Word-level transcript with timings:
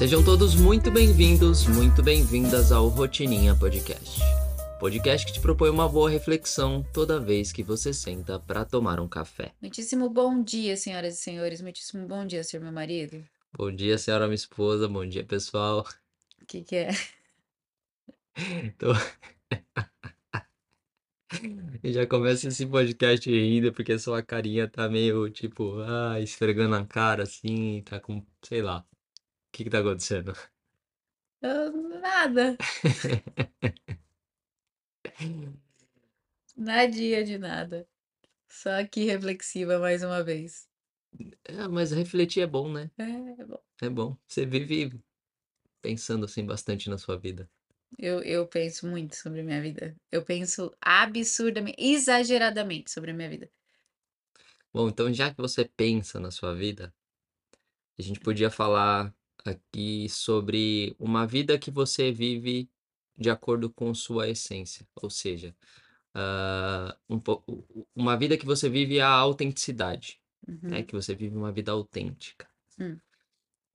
Sejam 0.00 0.24
todos 0.24 0.54
muito 0.54 0.90
bem-vindos, 0.90 1.66
muito 1.66 2.02
bem-vindas 2.02 2.72
ao 2.72 2.88
Rotininha 2.88 3.54
Podcast. 3.54 4.18
Podcast 4.78 5.26
que 5.26 5.34
te 5.34 5.40
propõe 5.40 5.68
uma 5.68 5.86
boa 5.86 6.08
reflexão 6.08 6.82
toda 6.94 7.20
vez 7.20 7.52
que 7.52 7.62
você 7.62 7.92
senta 7.92 8.40
para 8.40 8.64
tomar 8.64 8.98
um 8.98 9.06
café. 9.06 9.52
Muitíssimo 9.60 10.08
bom 10.08 10.42
dia, 10.42 10.74
senhoras 10.74 11.16
e 11.16 11.16
senhores. 11.18 11.60
Muitíssimo 11.60 12.08
bom 12.08 12.24
dia, 12.24 12.42
senhor 12.42 12.62
meu 12.62 12.72
marido. 12.72 13.22
Bom 13.52 13.70
dia, 13.70 13.98
senhora 13.98 14.24
minha 14.24 14.36
esposa. 14.36 14.88
Bom 14.88 15.04
dia, 15.06 15.22
pessoal. 15.22 15.86
O 16.40 16.46
que 16.46 16.62
que 16.62 16.76
é? 16.76 16.88
Tô... 18.78 18.94
E 21.84 21.92
já 21.92 22.06
começa 22.06 22.48
esse 22.48 22.64
podcast 22.64 23.30
rindo 23.30 23.70
porque 23.70 23.98
sua 23.98 24.22
carinha 24.22 24.66
tá 24.66 24.88
meio 24.88 25.28
tipo, 25.28 25.78
ah, 25.82 26.18
esfregando 26.18 26.74
a 26.74 26.86
cara 26.86 27.24
assim, 27.24 27.82
tá 27.82 28.00
com, 28.00 28.24
sei 28.42 28.62
lá. 28.62 28.82
O 29.50 29.52
que 29.52 29.64
que 29.64 29.70
tá 29.70 29.80
acontecendo? 29.80 30.32
Ah, 31.42 31.70
nada. 32.00 32.56
Nadinha 36.56 37.24
de 37.24 37.38
nada. 37.38 37.88
Só 38.48 38.70
aqui 38.80 39.04
reflexiva 39.04 39.78
mais 39.78 40.02
uma 40.02 40.22
vez. 40.22 40.68
É, 41.44 41.68
mas 41.68 41.90
refletir 41.92 42.42
é 42.42 42.46
bom, 42.46 42.70
né? 42.72 42.90
É, 42.98 43.44
bom. 43.44 43.62
É 43.82 43.88
bom. 43.88 44.16
Você 44.26 44.46
vive 44.46 45.00
pensando 45.82 46.24
assim 46.24 46.44
bastante 46.44 46.90
na 46.90 46.98
sua 46.98 47.18
vida. 47.18 47.48
Eu, 47.98 48.22
eu 48.22 48.46
penso 48.46 48.86
muito 48.86 49.16
sobre 49.16 49.40
a 49.40 49.44
minha 49.44 49.60
vida. 49.60 49.96
Eu 50.10 50.24
penso 50.24 50.74
absurdamente, 50.80 51.76
exageradamente 51.78 52.90
sobre 52.90 53.10
a 53.10 53.14
minha 53.14 53.28
vida. 53.28 53.50
Bom, 54.72 54.88
então 54.88 55.12
já 55.12 55.32
que 55.34 55.40
você 55.40 55.64
pensa 55.64 56.20
na 56.20 56.30
sua 56.30 56.54
vida, 56.54 56.94
a 57.98 58.02
gente 58.02 58.20
podia 58.20 58.50
falar 58.50 59.14
aqui 59.44 60.08
sobre 60.08 60.94
uma 60.98 61.26
vida 61.26 61.58
que 61.58 61.70
você 61.70 62.12
vive 62.12 62.70
de 63.16 63.30
acordo 63.30 63.70
com 63.70 63.92
sua 63.94 64.28
essência, 64.28 64.86
ou 65.02 65.10
seja, 65.10 65.54
ah, 66.14 66.96
um 67.08 67.20
uma 67.94 68.16
vida 68.16 68.36
que 68.36 68.46
você 68.46 68.68
vive 68.68 69.00
a 69.00 69.08
autenticidade, 69.08 70.20
né? 70.66 70.78
Uhum. 70.78 70.84
Que 70.86 70.94
você 70.94 71.14
vive 71.14 71.36
uma 71.36 71.52
vida 71.52 71.72
autêntica. 71.72 72.48
Hum. 72.78 72.98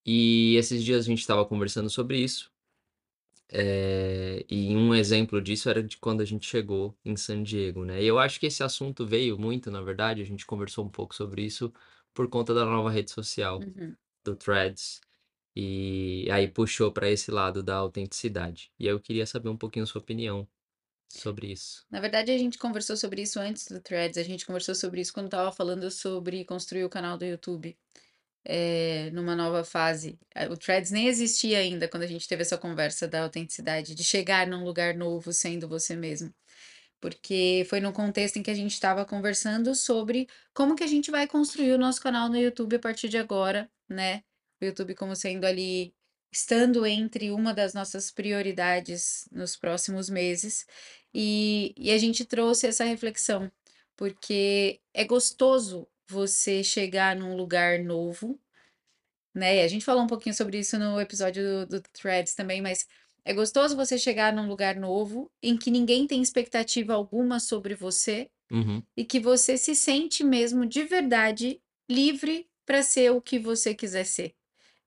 E 0.05 0.55
esses 0.55 0.83
dias 0.83 1.05
a 1.05 1.07
gente 1.09 1.19
estava 1.19 1.45
conversando 1.45 1.89
sobre 1.89 2.19
isso. 2.19 2.51
É, 3.49 4.43
e 4.49 4.75
um 4.75 4.93
exemplo 4.93 5.39
disso 5.41 5.69
era 5.69 5.83
de 5.83 5.97
quando 5.97 6.21
a 6.21 6.25
gente 6.25 6.47
chegou 6.47 6.97
em 7.05 7.15
San 7.15 7.43
Diego, 7.43 7.85
né? 7.85 8.01
E 8.01 8.07
eu 8.07 8.17
acho 8.19 8.39
que 8.39 8.47
esse 8.47 8.63
assunto 8.63 9.05
veio 9.05 9.37
muito, 9.37 9.69
na 9.69 9.81
verdade, 9.81 10.21
a 10.21 10.25
gente 10.25 10.45
conversou 10.45 10.85
um 10.85 10.89
pouco 10.89 11.13
sobre 11.15 11.43
isso 11.43 11.71
por 12.13 12.27
conta 12.29 12.53
da 12.53 12.65
nova 12.65 12.89
rede 12.89 13.11
social, 13.11 13.59
Uhum. 13.59 13.95
do 14.23 14.35
Threads. 14.35 14.99
E 15.55 16.27
aí 16.31 16.47
puxou 16.47 16.91
para 16.91 17.09
esse 17.09 17.31
lado 17.31 17.63
da 17.63 17.75
autenticidade. 17.77 18.71
E 18.79 18.87
eu 18.87 18.99
queria 18.99 19.25
saber 19.25 19.49
um 19.49 19.57
pouquinho 19.57 19.87
sua 19.87 20.01
opinião 20.01 20.47
sobre 21.09 21.51
isso. 21.51 21.85
Na 21.89 21.99
verdade, 22.01 22.31
a 22.31 22.37
gente 22.37 22.57
conversou 22.57 22.97
sobre 22.97 23.21
isso 23.21 23.39
antes 23.39 23.67
do 23.67 23.79
Threads. 23.81 24.17
A 24.17 24.23
gente 24.23 24.45
conversou 24.45 24.75
sobre 24.75 25.01
isso 25.01 25.13
quando 25.13 25.29
tava 25.29 25.51
falando 25.51 25.89
sobre 25.91 26.43
construir 26.45 26.83
o 26.83 26.89
canal 26.89 27.17
do 27.17 27.25
YouTube. 27.25 27.77
é, 28.45 29.11
numa 29.11 29.35
nova 29.35 29.63
fase. 29.63 30.19
O 30.51 30.57
Threads 30.57 30.91
nem 30.91 31.07
existia 31.07 31.59
ainda 31.59 31.87
quando 31.89 32.03
a 32.03 32.07
gente 32.07 32.27
teve 32.27 32.41
essa 32.43 32.57
conversa 32.57 33.07
da 33.07 33.23
autenticidade, 33.23 33.95
de 33.95 34.03
chegar 34.03 34.47
num 34.47 34.63
lugar 34.63 34.95
novo 34.95 35.33
sendo 35.33 35.67
você 35.67 35.95
mesmo. 35.95 36.33
Porque 37.01 37.65
foi 37.69 37.79
no 37.81 37.93
contexto 37.93 38.37
em 38.37 38.43
que 38.43 38.51
a 38.51 38.55
gente 38.55 38.73
estava 38.73 39.05
conversando 39.05 39.75
sobre 39.75 40.27
como 40.53 40.75
que 40.75 40.83
a 40.83 40.87
gente 40.87 41.11
vai 41.11 41.27
construir 41.27 41.73
o 41.73 41.77
nosso 41.79 42.01
canal 42.01 42.29
no 42.29 42.37
YouTube 42.37 42.75
a 42.77 42.79
partir 42.79 43.09
de 43.09 43.17
agora, 43.17 43.69
né? 43.89 44.23
O 44.65 44.69
YouTube 44.69 44.95
como 44.95 45.15
sendo 45.15 45.45
ali, 45.45 45.93
estando 46.31 46.85
entre 46.85 47.31
uma 47.31 47.53
das 47.53 47.73
nossas 47.73 48.11
prioridades 48.11 49.27
nos 49.31 49.55
próximos 49.55 50.09
meses. 50.09 50.65
E, 51.13 51.73
e 51.77 51.91
a 51.91 51.97
gente 51.97 52.25
trouxe 52.25 52.67
essa 52.67 52.83
reflexão, 52.83 53.51
porque 53.95 54.81
é 54.93 55.05
gostoso 55.05 55.87
você 56.09 56.63
chegar 56.63 57.15
num 57.15 57.35
lugar 57.35 57.79
novo, 57.79 58.39
né? 59.33 59.57
E 59.57 59.61
a 59.61 59.67
gente 59.67 59.85
falou 59.85 60.03
um 60.03 60.07
pouquinho 60.07 60.35
sobre 60.35 60.59
isso 60.59 60.77
no 60.79 60.99
episódio 60.99 61.65
do, 61.65 61.79
do 61.79 61.81
Threads 61.93 62.35
também, 62.35 62.61
mas 62.61 62.87
é 63.23 63.33
gostoso 63.33 63.75
você 63.75 63.97
chegar 63.97 64.33
num 64.33 64.47
lugar 64.47 64.75
novo 64.75 65.31
em 65.41 65.57
que 65.57 65.71
ninguém 65.71 66.07
tem 66.07 66.21
expectativa 66.21 66.93
alguma 66.93 67.39
sobre 67.39 67.75
você 67.75 68.29
Uhum. 68.51 68.83
e 68.95 69.03
que 69.03 69.19
você 69.19 69.57
se 69.57 69.75
sente 69.75 70.23
mesmo 70.23 70.65
de 70.67 70.83
verdade 70.83 71.59
livre 71.89 72.47
para 72.65 72.83
ser 72.83 73.11
o 73.11 73.21
que 73.21 73.39
você 73.39 73.73
quiser 73.73 74.05
ser. 74.05 74.35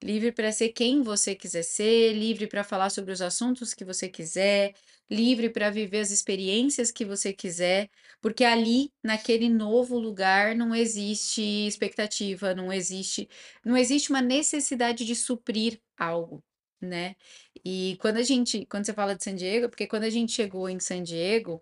Livre 0.02 0.30
para 0.30 0.52
ser 0.52 0.68
quem 0.70 1.02
você 1.02 1.34
quiser 1.34 1.62
ser, 1.64 2.12
livre 2.12 2.46
para 2.46 2.62
falar 2.62 2.88
sobre 2.90 3.12
os 3.12 3.20
assuntos 3.20 3.74
que 3.74 3.84
você 3.84 4.08
quiser, 4.08 4.74
livre 5.10 5.50
para 5.50 5.70
viver 5.70 5.98
as 6.00 6.12
experiências 6.12 6.92
que 6.92 7.04
você 7.04 7.32
quiser, 7.32 7.90
porque 8.20 8.44
ali, 8.44 8.92
naquele 9.02 9.48
novo 9.48 9.98
lugar, 9.98 10.54
não 10.54 10.72
existe 10.72 11.42
expectativa, 11.66 12.54
não 12.54 12.72
existe, 12.72 13.28
não 13.64 13.76
existe 13.76 14.10
uma 14.10 14.22
necessidade 14.22 15.04
de 15.04 15.16
suprir 15.16 15.80
algo, 15.96 16.44
né? 16.80 17.16
E 17.64 17.96
quando 18.00 18.18
a 18.18 18.22
gente, 18.22 18.64
quando 18.66 18.86
você 18.86 18.94
fala 18.94 19.16
de 19.16 19.24
San 19.24 19.34
Diego, 19.34 19.68
porque 19.68 19.86
quando 19.88 20.04
a 20.04 20.10
gente 20.10 20.32
chegou 20.32 20.68
em 20.68 20.78
San 20.78 21.02
Diego, 21.02 21.60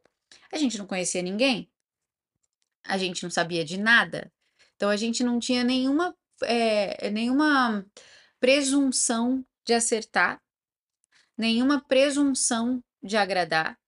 a 0.53 0.59
gente 0.59 0.77
não 0.77 0.87
conhecia 0.87 1.23
ninguém, 1.23 1.71
a 2.85 2.99
gente 2.99 3.23
não 3.23 3.31
sabia 3.31 3.65
de 3.65 3.79
nada. 3.79 4.33
Então 4.77 4.91
a 4.91 4.97
gente 4.97 5.25
não 5.25 5.39
tinha 5.39 5.65
nenhuma, 5.65 6.15
eh, 6.43 7.11
nenhuma 7.11 7.85
presunção 8.41 9.45
de 9.65 9.73
acertar, 9.75 10.41
nenhuma 11.37 11.81
presunção 11.81 12.83
de 13.03 13.17
agradar, 13.17 13.79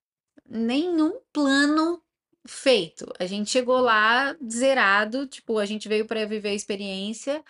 nenhum 0.45 1.19
plano 1.31 2.01
feito. 2.47 3.11
A 3.19 3.25
gente 3.25 3.49
chegou 3.49 3.79
lá 3.79 4.35
zerado, 4.49 5.27
tipo, 5.27 5.57
a 5.57 5.65
gente 5.65 5.87
veio 5.87 6.05
para 6.05 6.25
viver 6.25 6.49
a 6.49 6.53
experiência, 6.53 7.43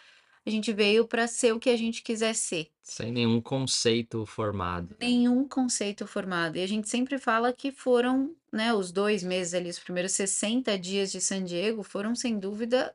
a 0.46 0.50
gente 0.50 0.74
veio 0.74 1.08
para 1.08 1.28
ser 1.28 1.54
o 1.54 1.60
que 1.60 1.70
a 1.70 1.78
gente 1.78 2.02
quiser 2.02 2.34
ser. 2.34 2.70
Sem 2.82 3.12
nenhum 3.12 3.42
conceito 3.42 4.26
formado. 4.26 4.96
Nenhum 5.00 5.48
conceito 5.48 6.08
formado. 6.08 6.58
E 6.58 6.64
a 6.64 6.68
gente 6.68 6.90
sempre 6.90 7.20
fala 7.20 7.54
que 7.54 7.72
foram, 7.72 8.36
né, 8.52 8.74
os 8.74 8.92
dois 8.92 9.22
meses 9.22 9.54
ali, 9.54 9.70
os 9.70 9.80
primeiros 9.80 10.14
60 10.14 10.78
dias 10.80 11.12
de 11.12 11.22
San 11.22 11.44
Diego 11.44 11.84
foram, 11.84 12.16
sem 12.16 12.40
dúvida, 12.40 12.94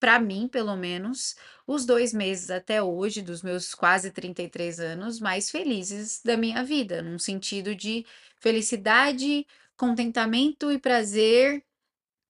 para 0.00 0.18
mim, 0.18 0.48
pelo 0.48 0.74
menos, 0.76 1.36
os 1.66 1.84
dois 1.84 2.12
meses 2.14 2.50
até 2.50 2.82
hoje, 2.82 3.20
dos 3.20 3.42
meus 3.42 3.74
quase 3.74 4.10
33 4.10 4.80
anos, 4.80 5.20
mais 5.20 5.50
felizes 5.50 6.22
da 6.24 6.36
minha 6.38 6.64
vida, 6.64 7.02
num 7.02 7.18
sentido 7.18 7.74
de 7.74 8.06
felicidade, 8.40 9.46
contentamento 9.76 10.72
e 10.72 10.78
prazer, 10.78 11.62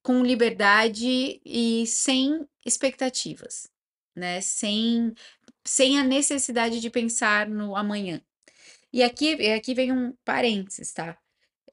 com 0.03 0.23
liberdade 0.23 1.41
e 1.45 1.87
sem 1.87 2.45
expectativas, 2.65 3.69
né? 4.15 4.41
Sem, 4.41 5.13
sem 5.63 5.97
a 5.97 6.03
necessidade 6.03 6.79
de 6.81 6.89
pensar 6.89 7.47
no 7.47 7.75
amanhã. 7.75 8.21
E 8.91 9.01
aqui, 9.01 9.33
aqui 9.51 9.73
vem 9.73 9.91
um 9.91 10.13
parênteses, 10.25 10.91
tá? 10.91 11.17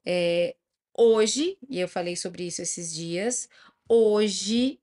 É, 0.06 0.54
hoje, 0.96 1.58
e 1.68 1.80
eu 1.80 1.88
falei 1.88 2.14
sobre 2.14 2.46
isso 2.46 2.62
esses 2.62 2.94
dias, 2.94 3.48
hoje 3.88 4.80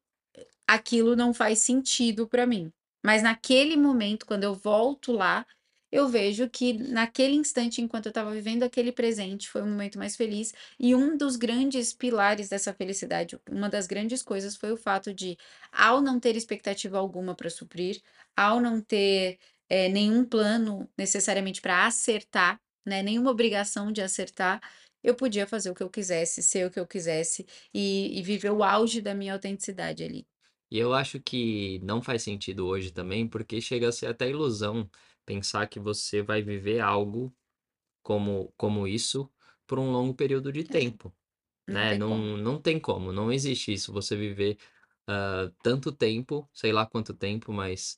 aquilo 0.68 1.16
não 1.16 1.34
faz 1.34 1.60
sentido 1.60 2.28
para 2.28 2.46
mim. 2.46 2.72
Mas 3.04 3.22
naquele 3.24 3.78
momento, 3.78 4.26
quando 4.26 4.44
eu 4.44 4.54
volto 4.56 5.12
lá, 5.12 5.46
eu 5.92 6.08
vejo 6.10 6.50
que 6.50 6.74
naquele 6.74 7.36
instante, 7.36 7.82
enquanto 7.82 8.08
eu 8.08 8.10
estava 8.10 8.32
vivendo 8.32 8.64
aquele 8.64 8.92
presente, 8.92 9.50
foi 9.50 9.62
o 9.62 9.66
momento 9.68 9.98
mais 9.98 10.16
feliz. 10.16 10.54
E 10.80 10.94
um 10.96 11.16
dos 11.16 11.36
grandes 11.38 11.94
pilares 11.94 12.50
dessa 12.50 12.74
felicidade, 12.74 13.40
uma 13.50 13.70
das 13.70 13.88
grandes 13.88 14.22
coisas 14.24 14.56
foi 14.56 14.72
o 14.74 14.78
fato 14.78 15.14
de, 15.14 15.38
ao 15.72 16.02
não 16.02 16.20
ter 16.20 16.36
expectativa 16.36 16.98
alguma 16.98 17.36
para 17.36 17.50
suprir, 17.50 18.02
ao 18.36 18.60
não 18.60 18.82
ter 18.82 19.40
eh, 19.70 19.90
nenhum 19.90 20.26
plano 20.26 20.90
necessariamente 20.98 21.62
para 21.62 21.86
acertar, 21.86 22.60
né, 22.86 23.02
nenhuma 23.02 23.32
obrigação 23.32 23.92
de 23.92 24.02
acertar, 24.02 24.62
eu 25.04 25.16
podia 25.16 25.48
fazer 25.48 25.70
o 25.70 25.76
que 25.76 25.84
eu 25.84 25.90
quisesse, 25.90 26.42
ser 26.44 26.66
o 26.68 26.72
que 26.72 26.80
eu 26.80 26.88
quisesse 26.88 27.46
e, 27.74 28.20
e 28.20 28.24
viver 28.24 28.52
o 28.52 28.64
auge 28.64 29.02
da 29.02 29.14
minha 29.16 29.34
autenticidade 29.34 30.04
ali. 30.04 30.26
E 30.76 30.78
eu 30.78 30.94
acho 30.94 31.22
que 31.22 31.80
não 31.84 32.02
faz 32.02 32.22
sentido 32.22 32.68
hoje 32.68 32.92
também, 32.92 33.26
porque 33.26 33.62
chega 33.62 33.88
a 33.88 33.94
ser 33.94 34.08
até 34.08 34.30
ilusão 34.30 34.90
pensar 35.26 35.68
que 35.68 35.80
você 35.80 36.22
vai 36.22 36.42
viver 36.42 36.82
algo 36.82 37.34
como, 38.04 38.54
como 38.58 38.86
isso 38.86 39.32
por 39.66 39.80
um 39.80 39.90
longo 39.90 40.14
período 40.14 40.52
de 40.52 40.66
tempo, 40.66 41.16
Não 41.66 41.74
né? 41.76 41.90
tem 41.92 42.00
Não, 42.00 42.10
como. 42.10 42.38
não 42.38 42.62
tem 42.62 42.78
como, 42.78 43.14
não 43.14 43.32
existe 43.32 43.72
isso, 43.72 43.94
você 43.94 44.18
viver 44.18 44.58
ah, 45.08 45.50
tanto 45.64 45.94
tempo, 45.94 46.46
sei 46.54 46.74
lá 46.74 46.86
quanto 46.86 47.14
tempo, 47.14 47.54
mas 47.54 47.98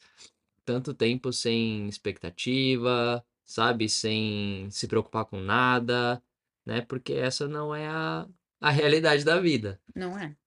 tanto 0.63 0.93
tempo 0.93 1.33
sem 1.33 1.89
expectativa, 1.89 3.25
sabe? 3.43 3.89
Sem 3.89 4.69
se 4.69 4.87
preocupar 4.87 5.25
com 5.25 5.39
nada, 5.41 6.21
né? 6.63 6.81
Porque 6.81 7.13
essa 7.13 7.47
não 7.47 7.73
é 7.73 7.87
a, 7.87 8.27
a 8.61 8.69
realidade 8.69 9.23
da 9.23 9.39
vida. 9.39 9.81
Não 9.95 10.15
é, 10.15 10.37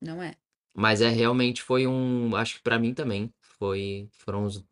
não 0.00 0.22
é. 0.22 0.36
Mas 0.80 1.00
é 1.02 1.08
realmente 1.10 1.62
foi 1.62 1.86
um, 1.86 2.34
acho 2.36 2.56
que 2.56 2.62
pra 2.62 2.78
mim 2.78 2.94
também 2.94 3.32
foi, 3.42 4.08
foram 4.12 4.44
os 4.44 4.64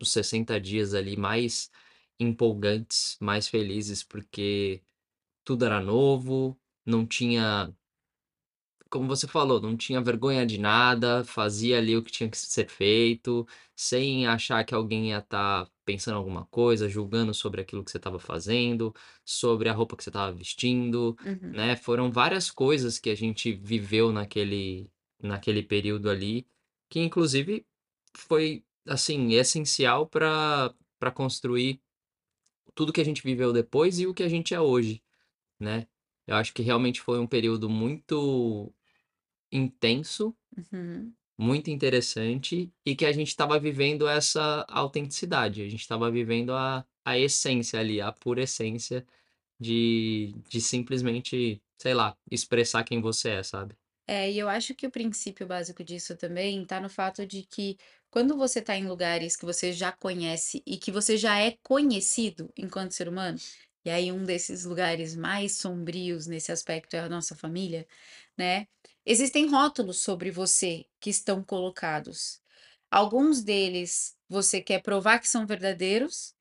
os 0.00 0.12
60 0.12 0.60
dias 0.60 0.94
ali 0.94 1.16
mais 1.16 1.70
empolgantes, 2.20 3.16
mais 3.20 3.48
felizes, 3.48 4.02
porque 4.04 4.82
tudo 5.44 5.64
era 5.66 5.80
novo, 5.80 6.58
não 6.86 7.06
tinha 7.06 7.74
como 8.90 9.08
você 9.08 9.26
falou, 9.26 9.60
não 9.60 9.76
tinha 9.76 10.00
vergonha 10.00 10.46
de 10.46 10.58
nada, 10.58 11.24
fazia 11.24 11.78
ali 11.78 11.96
o 11.96 12.02
que 12.02 12.10
tinha 12.12 12.30
que 12.30 12.36
ser 12.38 12.68
feito, 12.68 13.46
sem 13.74 14.26
achar 14.26 14.64
que 14.64 14.74
alguém 14.74 15.10
ia 15.10 15.18
estar 15.18 15.68
pensando 15.84 16.16
alguma 16.16 16.46
coisa, 16.46 16.88
julgando 16.88 17.34
sobre 17.34 17.60
aquilo 17.60 17.84
que 17.84 17.90
você 17.90 17.96
estava 17.98 18.18
fazendo, 18.18 18.94
sobre 19.24 19.68
a 19.68 19.72
roupa 19.72 19.96
que 19.96 20.04
você 20.04 20.10
estava 20.10 20.32
vestindo, 20.32 21.16
Uhum. 21.24 21.50
né. 21.52 21.76
Foram 21.76 22.10
várias 22.10 22.50
coisas 22.50 22.98
que 22.98 23.10
a 23.10 23.14
gente 23.14 23.52
viveu 23.54 24.12
naquele 24.12 24.90
naquele 25.22 25.62
período 25.62 26.10
ali, 26.10 26.46
que 26.90 27.00
inclusive 27.00 27.66
foi, 28.16 28.64
assim, 28.86 29.32
essencial 29.34 30.06
para 30.08 30.74
para 30.98 31.10
construir 31.12 31.80
tudo 32.74 32.92
que 32.92 33.00
a 33.00 33.04
gente 33.04 33.22
viveu 33.22 33.52
depois 33.52 33.98
e 34.00 34.06
o 34.06 34.14
que 34.14 34.22
a 34.22 34.28
gente 34.28 34.54
é 34.54 34.60
hoje, 34.60 35.02
né. 35.60 35.88
Eu 36.26 36.36
acho 36.36 36.54
que 36.54 36.62
realmente 36.62 37.00
foi 37.02 37.18
um 37.20 37.26
período 37.26 37.68
muito 37.70 38.72
intenso, 39.52 40.36
Uhum. 40.56 41.14
muito 41.38 41.70
interessante 41.70 42.72
e 42.84 42.96
que 42.96 43.04
a 43.04 43.12
gente 43.12 43.28
estava 43.28 43.58
vivendo 43.58 44.08
essa 44.08 44.64
autenticidade, 44.68 45.62
a 45.62 45.68
gente 45.68 45.80
estava 45.80 46.10
vivendo 46.10 46.52
a 46.52 46.86
a 47.08 47.16
essência 47.16 47.78
ali, 47.78 48.00
a 48.00 48.10
pura 48.12 48.42
essência 48.42 49.06
de 49.60 50.34
de 50.48 50.60
simplesmente, 50.62 51.62
sei 51.78 51.94
lá, 51.94 52.16
expressar 52.30 52.84
quem 52.84 53.00
você 53.02 53.30
é, 53.30 53.42
sabe. 53.44 53.76
É, 54.08 54.30
e 54.30 54.38
eu 54.38 54.48
acho 54.48 54.74
que 54.74 54.86
o 54.86 54.90
princípio 54.90 55.46
básico 55.46 55.82
disso 55.82 56.16
também 56.16 56.64
tá 56.64 56.80
no 56.80 56.88
fato 56.88 57.26
de 57.26 57.42
que 57.42 57.76
quando 58.10 58.36
você 58.36 58.62
tá 58.62 58.76
em 58.76 58.86
lugares 58.86 59.36
que 59.36 59.44
você 59.44 59.72
já 59.72 59.90
conhece 59.92 60.62
e 60.66 60.76
que 60.78 60.92
você 60.92 61.16
já 61.16 61.38
é 61.40 61.56
conhecido 61.62 62.52
enquanto 62.56 62.92
ser 62.92 63.08
humano, 63.08 63.38
e 63.84 63.90
aí 63.90 64.12
um 64.12 64.24
desses 64.24 64.64
lugares 64.64 65.16
mais 65.16 65.56
sombrios 65.58 66.26
nesse 66.26 66.52
aspecto 66.52 66.94
é 66.94 67.00
a 67.00 67.08
nossa 67.08 67.34
família, 67.36 67.86
né? 68.38 68.68
Existem 69.04 69.48
rótulos 69.48 70.00
sobre 70.00 70.30
você 70.30 70.86
que 71.00 71.10
estão 71.10 71.42
colocados. 71.42 72.40
Alguns 72.90 73.42
deles 73.42 74.16
você 74.28 74.60
quer 74.60 74.82
provar 74.82 75.18
que 75.20 75.28
são 75.28 75.46
verdadeiros, 75.46 76.34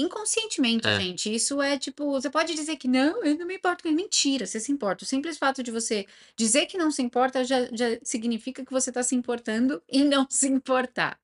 inconscientemente, 0.00 0.92
É, 0.92 0.94
gente. 0.94 1.32
Isso 1.34 1.60
é 1.62 1.78
tipo, 1.78 2.10
você 2.12 2.30
pode 2.30 2.54
dizer 2.54 2.76
que 2.76 2.88
não, 2.88 3.22
eu 3.24 3.36
não 3.36 3.46
me 3.46 3.56
importo 3.56 3.82
com 3.82 3.90
mentira, 3.92 4.46
você 4.46 4.60
se 4.60 4.72
importa. 4.72 5.04
O 5.04 5.06
simples 5.06 5.38
fato 5.38 5.62
de 5.62 5.70
você 5.70 6.06
Dizer 6.36 6.66
que 6.66 6.78
não 6.78 6.90
se 6.90 7.02
importa 7.02 7.44
já 7.44 7.64
já 7.72 7.98
significa 8.02 8.64
que 8.64 8.72
você 8.72 8.90
está 8.90 9.02
se 9.02 9.14
importando 9.14 9.82
e 9.88 10.04
não 10.04 10.26
se 10.30 10.46
importar. 10.48 11.20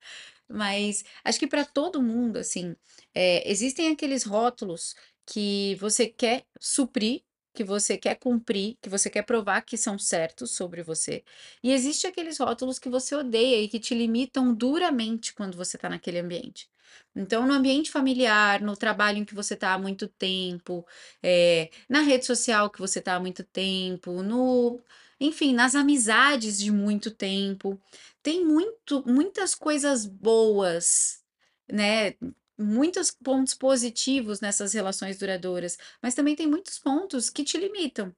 Mas 0.49 1.05
acho 1.25 1.39
que 1.39 1.47
para 1.47 1.65
todo 1.65 2.03
mundo, 2.03 2.39
assim, 2.39 2.77
eh, 3.15 3.43
existem 3.51 3.89
aqueles 3.91 4.25
rótulos 4.25 4.95
que 5.27 5.75
você 5.77 6.07
quer 6.07 6.45
suprir, 6.61 7.23
que 7.55 7.65
você 7.65 7.97
quer 7.97 8.17
cumprir, 8.17 8.77
que 8.83 8.89
você 8.91 9.09
quer 9.11 9.23
provar 9.23 9.63
que 9.63 9.77
são 9.77 9.99
certos 9.99 10.51
sobre 10.53 10.83
você, 10.83 11.25
e 11.63 11.73
existe 11.73 12.07
aqueles 12.07 12.39
rótulos 12.39 12.79
que 12.79 12.89
você 12.91 13.15
odeia 13.15 13.61
e 13.63 13.69
que 13.69 13.81
te 13.81 13.95
limitam 13.95 14.55
duramente 14.55 15.33
quando 15.35 15.57
você 15.57 15.77
está 15.77 15.89
naquele 15.89 16.19
ambiente. 16.19 16.69
Então, 17.15 17.47
no 17.47 17.53
ambiente 17.55 17.91
familiar, 17.91 18.61
no 18.61 18.77
trabalho 18.77 19.19
em 19.19 19.25
que 19.25 19.35
você 19.35 19.55
está 19.55 19.73
há 19.75 19.79
muito 19.79 20.09
tempo, 20.09 20.87
eh, 21.23 21.71
na 21.89 22.01
rede 22.01 22.27
social 22.27 22.71
que 22.71 22.79
você 22.81 22.99
está 22.99 23.15
há 23.15 23.21
muito 23.21 23.45
tempo, 23.45 24.23
no 24.23 24.81
enfim, 25.21 25.55
nas 25.55 25.75
amizades 25.75 26.59
de 26.59 26.71
muito 26.73 27.11
tempo. 27.11 27.81
Tem 28.23 28.45
muito 28.45 29.03
muitas 29.07 29.55
coisas 29.55 30.07
boas, 30.07 31.23
né, 31.71 32.15
muitos 32.59 33.11
pontos 33.11 33.55
positivos 33.55 34.41
nessas 34.41 34.73
relações 34.75 35.19
duradouras, 35.19 35.79
mas 36.03 36.15
também 36.15 36.37
tem 36.37 36.47
muitos 36.47 36.79
pontos 36.79 37.31
que 37.31 37.45
te 37.45 37.59
limitam, 37.59 38.15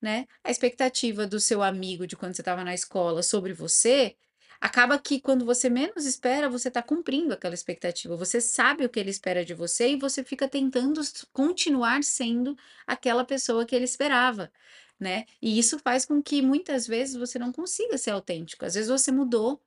né. 0.00 0.26
A 0.44 0.50
expectativa 0.50 1.26
do 1.26 1.40
seu 1.40 1.62
amigo 1.62 2.06
de 2.06 2.16
quando 2.16 2.34
você 2.34 2.42
estava 2.42 2.64
na 2.64 2.74
escola 2.74 3.22
sobre 3.22 3.52
você, 3.52 4.16
acaba 4.60 4.98
que 4.98 5.20
quando 5.20 5.44
você 5.44 5.68
menos 5.70 6.04
espera, 6.06 6.48
você 6.50 6.68
está 6.68 6.82
cumprindo 6.82 7.32
aquela 7.34 7.54
expectativa. 7.54 8.16
Você 8.16 8.40
sabe 8.40 8.84
o 8.84 8.88
que 8.88 9.00
ele 9.00 9.10
espera 9.10 9.44
de 9.44 9.54
você 9.54 9.90
e 9.92 9.96
você 9.98 10.22
fica 10.24 10.48
tentando 10.48 11.00
continuar 11.32 12.02
sendo 12.04 12.56
aquela 12.86 13.24
pessoa 13.24 13.64
que 13.66 13.74
ele 13.74 13.84
esperava, 13.84 14.52
né. 14.98 15.24
E 15.40 15.58
isso 15.58 15.78
faz 15.78 16.04
com 16.04 16.22
que 16.22 16.42
muitas 16.42 16.86
vezes 16.86 17.16
você 17.16 17.38
não 17.38 17.52
consiga 17.52 17.96
ser 17.98 18.10
autêntico. 18.10 18.64
Às 18.66 18.74
vezes 18.74 18.90
você 18.90 19.10
mudou, 19.12 19.60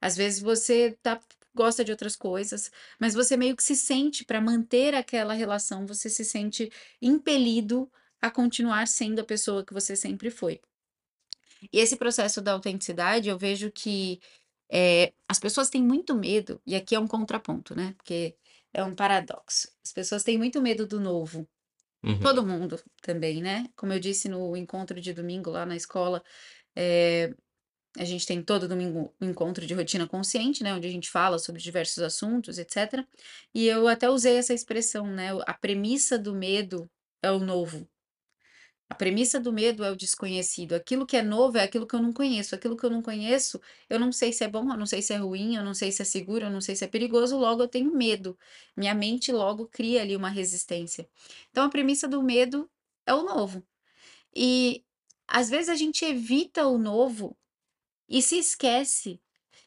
às 0.00 0.16
vezes 0.16 0.40
você 0.40 0.96
tá 1.02 1.20
gosta 1.54 1.84
de 1.84 1.90
outras 1.90 2.14
coisas, 2.16 2.70
mas 3.00 3.14
você 3.14 3.36
meio 3.36 3.56
que 3.56 3.62
se 3.62 3.74
sente 3.76 4.24
para 4.24 4.40
manter 4.40 4.94
aquela 4.94 5.34
relação, 5.34 5.86
você 5.86 6.08
se 6.08 6.24
sente 6.24 6.70
impelido 7.02 7.90
a 8.20 8.30
continuar 8.30 8.86
sendo 8.88 9.20
a 9.20 9.24
pessoa 9.24 9.64
que 9.64 9.72
você 9.74 9.96
sempre 9.96 10.30
foi. 10.30 10.60
E 11.72 11.78
esse 11.80 11.96
processo 11.96 12.40
da 12.42 12.52
autenticidade, 12.52 13.28
eu 13.28 13.38
vejo 13.38 13.70
que, 13.72 14.20
eh, 14.72 15.12
as 15.28 15.38
pessoas 15.40 15.70
têm 15.70 15.82
muito 15.82 16.14
medo, 16.16 16.60
e 16.66 16.74
aqui 16.76 16.94
é 16.94 17.00
um 17.00 17.06
contraponto, 17.08 17.74
né, 17.76 17.94
porque 17.96 18.36
é 18.72 18.84
um 18.84 18.94
paradoxo. 18.94 19.68
As 19.84 19.92
pessoas 19.92 20.24
têm 20.24 20.38
muito 20.38 20.60
medo 20.62 20.86
do 20.86 21.00
novo, 21.00 21.48
uhum, 22.02 22.18
todo 22.20 22.46
mundo 22.46 22.80
também, 23.02 23.42
né. 23.42 23.66
Como 23.76 23.92
eu 23.92 24.00
disse 24.00 24.28
no 24.28 24.56
encontro 24.56 25.00
de 25.00 25.12
domingo 25.14 25.50
lá 25.50 25.66
na 25.66 25.76
escola, 25.76 26.22
eh, 26.76 27.34
a 27.98 28.04
gente 28.04 28.26
tem 28.26 28.42
todo 28.42 28.68
domingo 28.68 29.14
um 29.20 29.30
encontro 29.30 29.66
de 29.66 29.74
rotina 29.74 30.06
consciente, 30.08 30.62
né, 30.62 30.74
onde 30.74 30.86
a 30.88 30.90
gente 30.90 31.10
fala 31.10 31.38
sobre 31.38 31.60
diversos 31.62 31.98
assuntos, 32.02 32.58
etcétera. 32.58 33.06
E 33.54 33.66
eu 33.66 33.88
até 33.88 34.08
usei 34.10 34.36
essa 34.36 34.54
expressão, 34.54 35.06
né, 35.08 35.30
a 35.46 35.54
premissa 35.54 36.18
do 36.18 36.34
medo 36.34 36.90
é 37.22 37.30
o 37.32 37.38
novo. 37.40 37.88
A 38.90 38.94
premissa 38.94 39.38
do 39.38 39.52
medo 39.52 39.84
é 39.84 39.90
o 39.90 39.96
desconhecido. 39.96 40.72
Aquilo 40.74 41.06
que 41.06 41.16
é 41.16 41.22
novo 41.22 41.58
é 41.58 41.62
aquilo 41.62 41.86
que 41.86 41.94
eu 41.94 42.00
não 42.02 42.12
conheço. 42.12 42.54
Aquilo 42.54 42.76
que 42.76 42.84
eu 42.84 42.90
não 42.90 43.02
conheço, 43.02 43.60
eu 43.88 44.00
não 44.00 44.10
sei 44.10 44.32
se 44.32 44.44
é 44.44 44.48
bom, 44.48 44.70
eu 44.70 44.78
não 44.78 44.86
sei 44.86 45.02
se 45.02 45.12
é 45.12 45.16
ruim, 45.18 45.56
eu 45.56 45.64
não 45.64 45.74
sei 45.74 45.92
se 45.92 46.00
é 46.02 46.04
seguro, 46.04 46.46
eu 46.46 46.50
não 46.50 46.60
sei 46.60 46.74
se 46.74 46.84
é 46.84 46.88
perigoso, 46.88 47.36
logo 47.38 47.62
eu 47.62 47.68
tenho 47.68 47.94
medo. 47.94 48.38
Minha 48.76 48.94
mente 48.94 49.30
logo 49.30 49.66
cria 49.68 50.00
ali 50.02 50.16
uma 50.16 50.30
resistência. 50.30 51.08
Então 51.50 51.64
a 51.64 51.68
premissa 51.68 52.08
do 52.08 52.22
medo 52.22 52.70
é 53.06 53.14
o 53.14 53.22
novo. 53.24 53.62
E 54.34 54.84
às 55.26 55.50
vezes 55.50 55.68
a 55.68 55.76
gente 55.76 56.04
evita 56.04 56.66
o 56.66 56.78
novo 56.78 57.36
e 58.08 58.22
se 58.22 58.38
esquece 58.38 59.20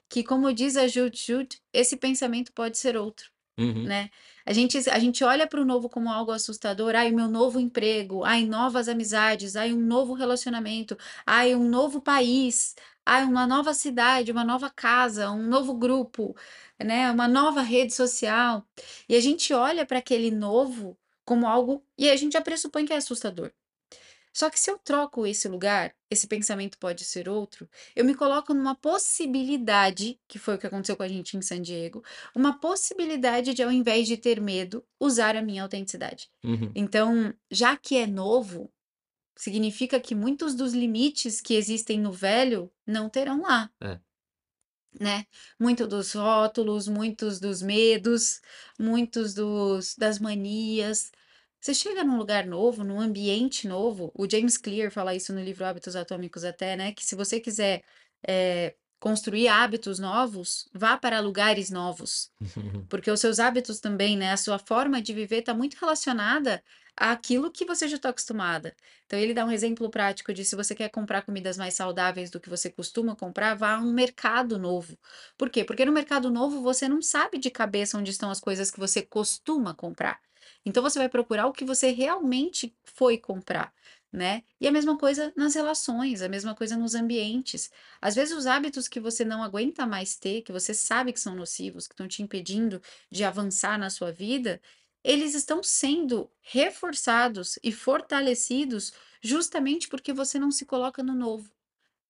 que, 0.10 0.24
como 0.24 0.54
diz 0.54 0.76
a 0.78 0.88
Jude 0.88 1.18
Jude, 1.18 1.62
esse 1.72 1.96
pensamento 1.98 2.52
pode 2.54 2.78
ser 2.78 2.98
outro. 2.98 3.31
Uhum, 3.62 3.92
Né. 3.92 4.10
A 4.46 4.54
gente 4.54 4.78
a 4.90 5.00
gente 5.00 5.24
olha 5.24 5.48
para 5.48 5.60
o 5.62 5.66
novo 5.66 5.90
como 5.90 6.10
algo 6.10 6.32
assustador, 6.32 6.96
"Ai, 6.96 7.12
meu 7.12 7.28
novo 7.28 7.60
emprego, 7.60 8.24
ai, 8.24 8.46
novas 8.46 8.88
amizades, 8.88 9.56
ai, 9.56 9.74
um 9.74 9.80
novo 9.82 10.14
relacionamento, 10.14 10.96
ai, 11.26 11.56
um 11.56 11.68
novo 11.68 12.00
país, 12.02 12.76
ai, 13.06 13.24
uma 13.24 13.48
nova 13.48 13.74
cidade, 13.74 14.32
uma 14.32 14.44
nova 14.44 14.70
casa, 14.70 15.32
um 15.32 15.44
novo 15.48 15.74
grupo, 15.76 16.36
né, 16.84 17.12
uma 17.12 17.28
nova 17.28 17.62
rede 17.62 17.94
social". 17.94 18.66
E 19.10 19.16
a 19.16 19.20
gente 19.22 19.54
olha 19.54 19.86
para 19.86 19.98
aquele 20.00 20.30
novo 20.32 20.98
como 21.26 21.48
algo 21.48 21.84
e 21.98 22.10
a 22.10 22.16
gente 22.16 22.34
já 22.34 22.42
pressupõe 22.42 22.86
que 22.86 22.94
é 22.94 22.98
assustador. 22.98 23.52
Só 24.34 24.50
que 24.50 24.60
se 24.60 24.72
eu 24.72 24.78
troco 24.78 25.26
esse 25.28 25.48
lugar, 25.48 25.94
esse 26.10 26.28
pensamento 26.28 26.78
pode 26.78 27.04
ser 27.04 27.28
outro, 27.28 27.70
eu 27.96 28.06
me 28.06 28.16
coloco 28.16 28.54
numa 28.54 28.76
possibilidade, 28.76 30.20
que 30.28 30.40
foi 30.40 30.56
o 30.56 30.58
que 30.58 30.68
aconteceu 30.68 30.96
com 30.96 31.04
a 31.04 31.08
gente 31.08 31.36
em 31.36 31.42
San 31.42 31.62
Diego, 31.62 32.04
uma 32.36 32.60
possibilidade 32.60 33.54
de, 33.54 33.62
ao 33.62 33.72
invés 33.72 34.08
de 34.08 34.18
ter 34.18 34.40
medo, 34.40 34.86
usar 35.00 35.36
a 35.36 35.42
minha 35.42 35.64
autenticidade. 35.64 36.30
uhum. 36.44 36.72
Então, 36.76 37.34
já 37.50 37.76
que 37.76 37.98
é 37.98 38.08
novo, 38.08 38.72
significa 39.36 40.00
que 40.00 40.16
muitos 40.16 40.56
dos 40.56 40.74
limites 40.74 41.42
que 41.42 41.56
existem 41.56 42.00
no 42.00 42.12
velho 42.12 42.72
não 42.86 43.10
terão 43.10 43.42
lá. 43.42 43.72
É. 43.82 44.00
Né, 45.00 45.26
muito 45.58 45.88
dos 45.88 46.12
rótulos, 46.12 46.86
muitos 46.86 47.40
dos 47.40 47.62
medos, 47.62 48.42
muitos 48.78 49.34
dos 49.34 49.96
das 49.96 50.20
manias. 50.20 51.12
Você 51.62 51.74
chega 51.76 52.04
num 52.04 52.18
lugar 52.18 52.46
novo, 52.48 52.84
num 52.84 53.00
ambiente 53.00 53.68
novo, 53.68 54.12
o 54.16 54.28
James 54.30 54.58
Clear 54.58 54.92
fala 54.92 55.14
isso 55.16 55.32
no 55.32 55.42
livro 55.44 55.64
Hábitos 55.66 55.96
Atômicos 55.96 56.44
até, 56.44 56.76
né, 56.76 56.92
que 56.92 57.06
se 57.06 57.16
você 57.16 57.40
quiser, 57.40 57.84
eh, 58.28 58.76
construir 59.00 59.48
hábitos 59.48 60.00
novos, 60.00 60.68
vá 60.74 60.98
para 60.98 61.20
lugares 61.20 61.70
novos. 61.70 62.32
Porque 62.90 63.12
os 63.12 63.20
seus 63.22 63.40
hábitos 63.40 63.80
também, 63.80 64.18
né, 64.18 64.32
a 64.32 64.38
sua 64.38 64.60
forma 64.60 65.02
de 65.02 65.14
viver 65.14 65.40
está 65.40 65.54
muito 65.54 65.76
relacionada 65.76 66.64
àquilo 66.96 67.52
que 67.52 67.66
você 67.66 67.88
já 67.88 67.98
está 67.98 68.10
acostumada. 68.10 68.76
Então 69.06 69.20
ele 69.20 69.34
dá 69.34 69.46
um 69.46 69.52
exemplo 69.52 69.90
prático 69.90 70.34
de 70.34 70.46
se 70.46 70.56
você 70.56 70.76
quer 70.76 70.90
comprar 70.90 71.24
comidas 71.24 71.58
mais 71.58 71.74
saudáveis 71.76 72.32
do 72.32 72.40
que 72.40 72.50
você 72.50 72.70
costuma 72.72 73.16
comprar, 73.16 73.56
vá 73.56 73.76
a 73.76 73.80
um 73.80 73.94
mercado 73.94 74.60
novo. 74.60 74.98
Por 75.38 75.50
quê? 75.50 75.64
Porque 75.66 75.86
no 75.86 75.92
mercado 75.94 76.30
novo 76.32 76.62
você 76.62 76.88
não 76.90 77.02
sabe 77.02 77.38
de 77.38 77.50
cabeça 77.52 77.98
onde 77.98 78.12
estão 78.12 78.32
as 78.32 78.40
coisas 78.42 78.72
que 78.72 78.80
você 78.80 79.02
costuma 79.04 79.74
comprar. 79.76 80.20
Então 80.66 80.84
você 80.84 81.00
vai 81.00 81.10
procurar 81.10 81.48
o 81.48 81.54
que 81.54 81.66
você 81.66 81.92
realmente 81.92 82.76
foi 82.84 83.18
comprar. 83.18 83.74
né. 84.14 84.44
E 84.60 84.68
a 84.68 84.72
mesma 84.72 84.98
coisa 84.98 85.32
nas 85.38 85.56
relações, 85.56 86.22
a 86.22 86.28
mesma 86.30 86.54
coisa 86.56 86.76
nos 86.78 86.96
ambientes. 86.96 87.72
Às 88.02 88.14
vezes 88.16 88.36
os 88.36 88.46
hábitos 88.46 88.88
que 88.88 89.00
você 89.00 89.24
não 89.24 89.42
aguenta 89.44 89.86
mais 89.88 90.16
ter, 90.18 90.42
que 90.42 90.52
você 90.52 90.74
sabe 90.74 91.14
que 91.14 91.20
são 91.20 91.34
nocivos, 91.36 91.88
que 91.88 91.94
estão 91.94 92.08
te 92.08 92.22
impedindo 92.22 92.82
de 93.10 93.24
avançar 93.24 93.78
na 93.80 93.90
sua 93.90 94.12
vida, 94.12 94.62
eles 95.04 95.34
estão 95.34 95.64
sendo 95.64 96.30
reforçados 96.42 97.58
e 97.64 97.72
fortalecidos 97.72 98.92
justamente 99.22 99.88
porque 99.88 100.14
você 100.14 100.38
não 100.38 100.52
se 100.52 100.66
coloca 100.66 101.02
no 101.02 101.14
novo. 101.16 101.50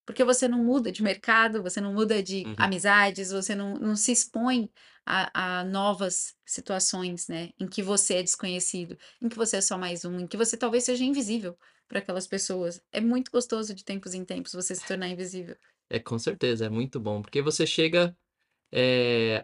Porque 0.05 0.23
você 0.23 0.47
não 0.47 0.63
muda 0.63 0.91
de 0.91 1.03
mercado, 1.03 1.61
você 1.63 1.79
não 1.81 1.93
muda 1.93 2.21
de 2.23 2.45
Uhum. 2.45 2.55
amizades, 2.57 3.31
você 3.31 3.55
não 3.55 3.75
não 3.75 3.95
se 3.95 4.11
expõe 4.11 4.69
a 5.05 5.59
a 5.61 5.63
novas 5.63 6.35
situações, 6.45 7.27
né, 7.27 7.49
em 7.59 7.67
que 7.67 7.81
você 7.83 8.15
é 8.15 8.23
desconhecido, 8.23 8.97
em 9.21 9.29
que 9.29 9.35
você 9.37 9.57
é 9.57 9.61
só 9.61 9.77
mais 9.77 10.05
um, 10.05 10.19
em 10.19 10.27
que 10.27 10.37
você 10.37 10.57
talvez 10.57 10.83
seja 10.83 11.03
invisível 11.03 11.57
para 11.87 11.99
aquelas 11.99 12.27
pessoas. 12.27 12.81
É 12.91 13.01
muito 13.01 13.31
gostoso 13.31 13.73
de 13.73 13.83
tempos 13.83 14.13
em 14.13 14.23
tempos 14.25 14.53
você 14.53 14.75
se 14.75 14.85
tornar 14.85 15.09
invisível. 15.09 15.55
É, 15.89 15.99
com 15.99 16.17
certeza, 16.17 16.65
é 16.65 16.69
muito 16.69 16.99
bom, 16.99 17.21
porque 17.21 17.41
você 17.41 17.65
chega, 17.67 18.15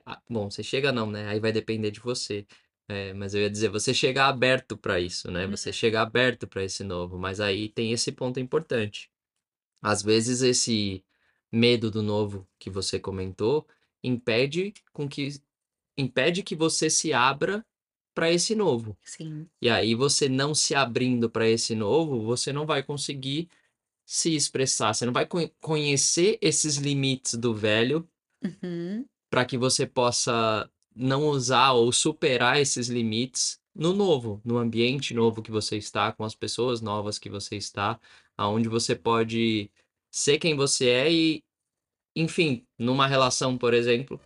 a 0.05 0.21
bom, 0.29 0.49
você 0.49 0.63
chega 0.63 0.91
não, 0.91 1.09
né, 1.11 1.27
aí 1.27 1.39
vai 1.39 1.51
depender 1.51 1.91
de 1.91 1.99
você. 1.99 2.45
Eh, 2.89 3.13
mas 3.13 3.33
eu 3.33 3.41
ia 3.41 3.49
dizer, 3.49 3.69
você 3.69 3.93
chega 3.93 4.25
aberto 4.27 4.77
para 4.77 4.99
isso, 4.99 5.29
né, 5.29 5.45
você 5.47 5.73
chega 5.73 6.01
aberto 6.01 6.47
para 6.47 6.63
esse 6.63 6.83
novo, 6.83 7.17
mas 7.17 7.39
aí 7.41 7.67
tem 7.69 7.91
esse 7.91 8.11
ponto 8.13 8.39
importante. 8.39 9.11
Às 9.81 10.01
vezes 10.03 10.41
esse 10.41 11.03
medo 11.51 11.91
do 11.91 12.03
novo 12.03 12.47
que 12.59 12.69
você 12.69 12.99
comentou, 12.99 13.67
impede 14.03 14.73
com 14.93 15.07
que 15.07 15.29
impede 15.97 16.43
que 16.43 16.55
você 16.55 16.89
se 16.89 17.13
abra 17.13 17.65
para 18.13 18.31
esse 18.31 18.55
novo. 18.55 18.97
sim. 19.03 19.47
E 19.61 19.69
aí 19.69 19.95
você 19.95 20.29
não 20.29 20.53
se 20.53 20.75
abrindo 20.75 21.29
para 21.29 21.47
esse 21.47 21.75
novo, 21.75 22.21
você 22.21 22.53
não 22.53 22.65
vai 22.65 22.83
conseguir 22.83 23.49
se 24.05 24.35
expressar, 24.35 24.93
você 24.93 25.05
não 25.05 25.13
vai 25.13 25.25
conhe 25.25 25.51
conhecer 25.59 26.37
esses 26.41 26.77
limites 26.77 27.35
do 27.35 27.53
velho, 27.53 28.07
Uhum, 28.43 29.05
para 29.29 29.45
que 29.45 29.57
você 29.57 29.85
possa 29.85 30.69
não 30.95 31.27
usar 31.27 31.73
ou 31.73 31.91
superar 31.91 32.59
esses 32.59 32.87
limites 32.87 33.59
no 33.75 33.93
novo, 33.93 34.41
no 34.43 34.57
ambiente 34.57 35.13
novo 35.13 35.41
que 35.41 35.51
você 35.51 35.77
está, 35.77 36.11
com 36.11 36.23
as 36.23 36.33
pessoas 36.33 36.81
novas 36.81 37.19
que 37.19 37.29
você 37.29 37.55
está, 37.55 37.99
aonde 38.37 38.67
você 38.69 38.95
pode 38.95 39.69
ser 40.09 40.39
quem 40.39 40.55
você 40.55 40.89
é 40.89 41.11
e, 41.11 41.43
enfim, 42.15 42.65
numa 42.77 43.07
relação, 43.07 43.57
por 43.57 43.73
exemplo, 43.73 44.19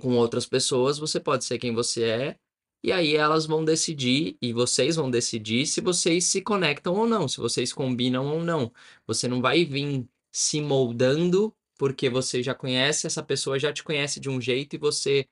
com 0.00 0.16
outras 0.16 0.46
pessoas, 0.46 0.98
você 0.98 1.20
pode 1.20 1.44
ser 1.44 1.58
quem 1.58 1.74
você 1.74 2.04
é, 2.04 2.38
e 2.84 2.90
aí 2.90 3.14
elas 3.14 3.46
vão 3.46 3.64
decidir, 3.64 4.36
e 4.42 4.52
vocês 4.52 4.96
vão 4.96 5.10
decidir 5.10 5.66
se 5.66 5.80
vocês 5.80 6.24
se 6.24 6.42
conectam 6.42 6.94
ou 6.94 7.06
não, 7.06 7.28
se 7.28 7.38
vocês 7.38 7.72
combinam 7.72 8.26
ou 8.26 8.42
não. 8.42 8.72
Você 9.06 9.28
não 9.28 9.40
vai 9.40 9.64
vir 9.64 10.08
se 10.32 10.60
moldando, 10.60 11.54
porque 11.78 12.10
você 12.10 12.42
já 12.42 12.54
conhece, 12.54 13.06
essa 13.06 13.22
pessoa 13.22 13.58
já 13.58 13.72
te 13.72 13.84
conhece 13.84 14.18
de 14.18 14.28
um 14.28 14.40
jeito 14.40 14.74
e 14.74 14.78
você 14.78 15.28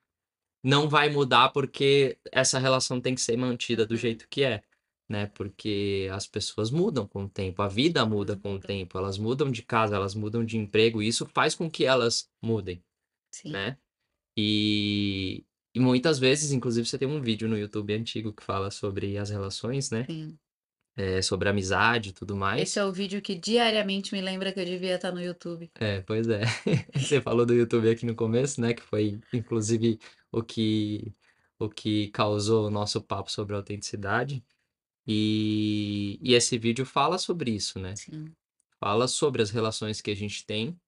não 0.62 0.88
vai 0.88 1.08
mudar 1.10 1.50
porque 1.50 2.18
essa 2.30 2.58
relação 2.58 3.00
tem 3.00 3.14
que 3.14 3.20
ser 3.20 3.36
mantida 3.36 3.86
do 3.86 3.96
uhum, 3.96 3.96
jeito 3.96 4.28
que 4.28 4.44
é, 4.44 4.62
né? 5.08 5.26
Porque 5.28 6.08
as 6.12 6.26
pessoas 6.26 6.70
mudam 6.70 7.06
com 7.06 7.24
o 7.24 7.28
tempo, 7.28 7.62
a 7.62 7.68
vida 7.68 8.04
muda 8.06 8.36
com 8.36 8.54
o 8.54 8.60
tempo, 8.60 8.98
elas 8.98 9.18
mudam 9.18 9.50
de 9.50 9.62
casa, 9.62 9.96
elas 9.96 10.14
mudam 10.14 10.44
de 10.44 10.58
emprego, 10.58 11.02
e 11.02 11.08
isso 11.08 11.26
faz 11.26 11.54
com 11.54 11.70
que 11.70 11.84
elas 11.84 12.30
mudem, 12.42 12.84
Sim, 13.32 13.50
né? 13.50 13.78
E 14.36 15.44
e 15.74 15.78
muitas 15.80 16.18
vezes, 16.18 16.52
inclusive, 16.52 16.86
você 16.88 16.98
tem 16.98 17.06
um 17.08 17.20
vídeo 17.22 17.48
no 17.48 17.56
YouTube 17.58 17.94
antigo 17.94 18.32
que 18.34 18.42
fala 18.42 18.70
sobre 18.72 19.16
as 19.18 19.30
relações, 19.30 19.90
né, 19.90 20.08
sim. 20.08 20.38
eh, 20.96 21.22
sobre 21.22 21.48
amizade 21.48 22.10
e 22.10 22.12
tudo 22.14 22.36
Esse 22.54 22.78
mais. 22.78 22.78
é 22.78 22.84
o 22.84 22.92
vídeo 22.92 23.20
que 23.20 23.34
diariamente 23.34 24.12
me 24.14 24.20
lembra 24.20 24.52
que 24.52 24.60
eu 24.60 24.64
devia 24.64 24.94
estar 24.94 25.10
no 25.12 25.20
YouTube. 25.20 25.72
É, 25.78 26.00
pois 26.02 26.28
é. 26.28 26.42
Você 26.94 27.20
falou 27.20 27.46
do 27.46 27.54
YouTube 27.54 27.88
aqui 27.90 28.04
no 28.04 28.14
começo, 28.14 28.60
né, 28.60 28.74
que 28.74 28.82
foi 28.82 29.20
inclusive 29.32 29.98
o 30.32 30.42
que 30.42 31.14
o 31.58 31.68
que 31.68 32.08
causou 32.10 32.66
o 32.68 32.70
nosso 32.70 33.02
papo 33.02 33.30
sobre 33.30 33.54
autenticidade, 33.54 34.44
e 35.06 36.18
e 36.22 36.34
esse 36.34 36.58
vídeo 36.58 36.86
fala 36.86 37.18
sobre 37.18 37.52
isso, 37.52 37.78
né, 37.80 37.94
Sim, 37.94 38.34
fala 38.80 39.08
sobre 39.08 39.42
as 39.42 39.50
relações 39.50 40.00
que 40.02 40.10
a 40.10 40.16
gente 40.16 40.46
tem 40.46 40.80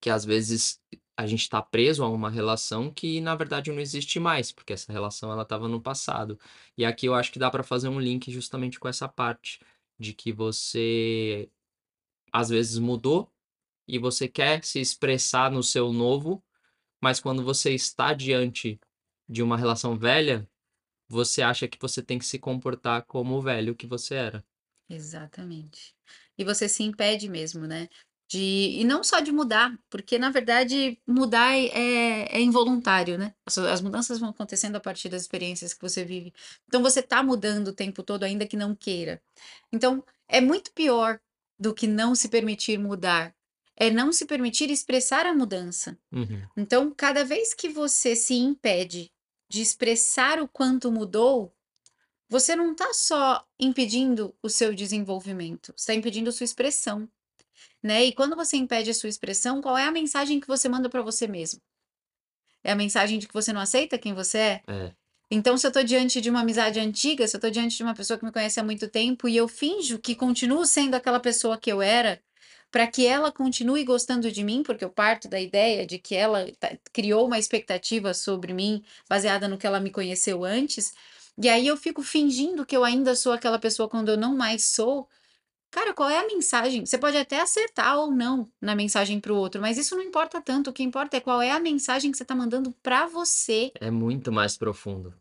Que 0.00 0.10
às 0.10 0.24
vezes 0.24 0.80
a 1.18 1.26
gente 1.26 1.42
está 1.42 1.60
preso 1.62 2.04
a 2.04 2.08
uma 2.08 2.30
relação 2.30 2.92
que 2.92 3.20
na 3.20 3.34
verdade 3.36 3.72
não 3.72 3.80
existe 3.80 4.20
mais, 4.20 4.52
porque 4.52 4.72
essa 4.72 4.92
relação 4.92 5.32
ela 5.32 5.42
estava 5.42 5.68
no 5.68 5.82
passado. 5.82 6.38
E 6.78 6.84
aqui 6.84 7.06
eu 7.06 7.14
acho 7.14 7.32
que 7.32 7.40
dá 7.40 7.50
para 7.50 7.64
fazer 7.64 7.88
um 7.88 8.00
link 8.00 8.30
justamente 8.32 8.80
com 8.80 8.88
essa 8.88 9.08
parte, 9.08 9.60
de 9.98 10.14
que 10.14 10.32
você 10.32 11.50
às 12.32 12.48
vezes 12.50 12.78
mudou 12.78 13.32
e 13.88 13.98
você 13.98 14.28
quer 14.28 14.64
se 14.64 14.80
expressar 14.80 15.50
no 15.50 15.62
seu 15.62 15.92
novo, 15.92 16.44
mas 17.02 17.20
quando 17.20 17.44
você 17.44 17.74
está 17.74 18.14
diante 18.14 18.80
de 19.28 19.42
uma 19.42 19.56
relação 19.58 19.96
velha, 19.98 20.48
você 21.08 21.42
acha 21.42 21.68
que 21.68 21.78
você 21.80 22.02
tem 22.02 22.18
que 22.18 22.26
se 22.26 22.38
comportar 22.38 23.04
como 23.06 23.36
o 23.36 23.42
velho 23.42 23.76
que 23.76 23.86
você 23.86 24.14
era. 24.16 24.46
exatamente. 24.88 25.94
E 26.36 26.44
você 26.44 26.68
se 26.68 26.82
impede 26.82 27.28
mesmo, 27.28 27.66
né, 27.66 27.88
de 28.28 28.76
e 28.80 28.84
não 28.84 29.02
só 29.02 29.20
de 29.20 29.32
mudar, 29.32 29.76
porque 29.88 30.18
na 30.18 30.30
verdade 30.30 31.00
mudar 31.06 31.56
é 31.56 32.28
é 32.30 32.40
involuntário, 32.40 33.16
né, 33.18 33.34
as 33.46 33.56
as 33.58 33.80
mudanças 33.80 34.18
vão 34.18 34.30
acontecendo 34.30 34.76
a 34.76 34.80
partir 34.80 35.08
das 35.08 35.22
experiências 35.22 35.72
que 35.72 35.82
você 35.82 36.04
vive. 36.04 36.32
Então 36.66 36.82
você 36.82 37.02
tá 37.02 37.22
mudando 37.22 37.68
o 37.68 37.72
tempo 37.72 38.02
todo 38.02 38.24
ainda 38.24 38.46
que 38.46 38.56
não 38.56 38.74
queira. 38.74 39.22
Então, 39.72 40.04
é 40.28 40.40
muito 40.40 40.72
pior 40.72 41.20
do 41.58 41.74
que 41.74 41.86
não 41.86 42.14
se 42.14 42.28
permitir 42.28 42.78
mudar, 42.78 43.34
é 43.76 43.90
não 43.90 44.12
se 44.12 44.26
permitir 44.26 44.70
expressar 44.70 45.26
a 45.26 45.34
mudança. 45.34 45.98
Uhum. 46.12 46.46
Então, 46.56 46.92
cada 46.94 47.24
vez 47.24 47.54
que 47.54 47.68
você 47.68 48.14
se 48.14 48.34
impede 48.34 49.10
de 49.48 49.62
expressar 49.62 50.40
o 50.40 50.48
quanto 50.48 50.92
mudou, 50.92 51.52
você 52.28 52.54
não 52.54 52.72
está 52.72 52.92
só 52.92 53.44
impedindo 53.58 54.34
o 54.42 54.48
seu 54.50 54.74
desenvolvimento, 54.74 55.72
você 55.74 55.82
está 55.82 55.94
impedindo 55.94 56.30
sua 56.30 56.44
expressão, 56.44 57.08
né. 57.82 58.04
E 58.04 58.12
quando 58.12 58.36
você 58.36 58.56
impede 58.56 58.90
a 58.90 58.94
sua 58.94 59.08
expressão, 59.08 59.60
qual 59.60 59.76
é 59.76 59.84
a 59.84 59.92
mensagem 59.92 60.40
que 60.40 60.48
você 60.48 60.68
manda 60.68 60.88
para 60.88 61.02
você 61.02 61.26
mesmo? 61.26 61.60
É 62.62 62.72
a 62.72 62.76
mensagem 62.76 63.18
de 63.18 63.26
que 63.26 63.34
você 63.34 63.52
não 63.52 63.60
aceita 63.60 63.98
quem 63.98 64.14
você 64.14 64.38
é? 64.38 64.62
É, 64.68 64.92
Então, 65.30 65.56
se 65.58 65.66
eu 65.66 65.70
estou 65.70 65.84
diante 65.84 66.20
de 66.20 66.30
uma 66.30 66.40
amizade 66.40 66.80
antiga, 66.80 67.26
se 67.26 67.36
eu 67.36 67.38
estou 67.38 67.50
diante 67.50 67.76
de 67.76 67.82
uma 67.82 67.94
pessoa 67.94 68.18
que 68.18 68.24
me 68.24 68.32
conhece 68.32 68.60
há 68.60 68.64
muito 68.64 68.88
tempo 68.88 69.28
e 69.28 69.36
eu 69.36 69.48
finjo 69.48 69.98
que 69.98 70.14
continuo 70.14 70.64
sendo 70.66 70.94
aquela 70.94 71.20
pessoa 71.20 71.58
que 71.58 71.70
eu 71.70 71.82
era, 71.82 72.20
para 72.70 72.86
que 72.86 73.06
ela 73.06 73.32
continue 73.32 73.84
gostando 73.84 74.30
de 74.30 74.44
mim, 74.44 74.62
porque 74.62 74.84
eu 74.84 74.90
parto 74.90 75.28
da 75.28 75.40
ideia 75.40 75.86
de 75.86 75.98
que 75.98 76.14
ela 76.14 76.50
ta 76.58 76.76
criou 76.92 77.26
uma 77.26 77.38
expectativa 77.38 78.12
sobre 78.14 78.52
mim, 78.52 78.82
baseada 79.08 79.48
no 79.48 79.58
que 79.58 79.66
ela 79.66 79.80
me 79.80 79.90
conheceu 79.90 80.44
antes, 80.44 80.92
e 81.42 81.48
aí 81.48 81.66
eu 81.66 81.76
fico 81.76 82.02
fingindo 82.02 82.66
que 82.66 82.76
eu 82.76 82.84
ainda 82.84 83.14
sou 83.14 83.32
aquela 83.32 83.58
pessoa 83.58 83.88
quando 83.88 84.10
eu 84.10 84.16
não 84.16 84.36
mais 84.36 84.64
sou. 84.64 85.08
Cara, 85.70 85.92
qual 85.92 86.08
é 86.08 86.18
a 86.18 86.26
mensagem? 86.26 86.84
Você 86.84 86.96
pode 86.96 87.16
até 87.16 87.40
acertar 87.40 87.98
ou 87.98 88.10
não 88.10 88.50
na 88.60 88.74
mensagem 88.74 89.20
para 89.20 89.32
o 89.32 89.36
outro, 89.36 89.60
mas 89.60 89.76
isso 89.76 89.94
não 89.94 90.02
importa 90.02 90.40
tanto, 90.40 90.70
o 90.70 90.72
que 90.72 90.82
importa 90.82 91.16
é 91.18 91.20
qual 91.20 91.42
é 91.42 91.50
a 91.50 91.60
mensagem 91.60 92.10
que 92.10 92.16
você 92.16 92.22
está 92.22 92.34
mandando 92.34 92.72
para 92.82 93.06
você. 93.06 93.70
é 93.80 93.90
muito 93.90 94.32
mais 94.32 94.56
profundo. 94.56 95.14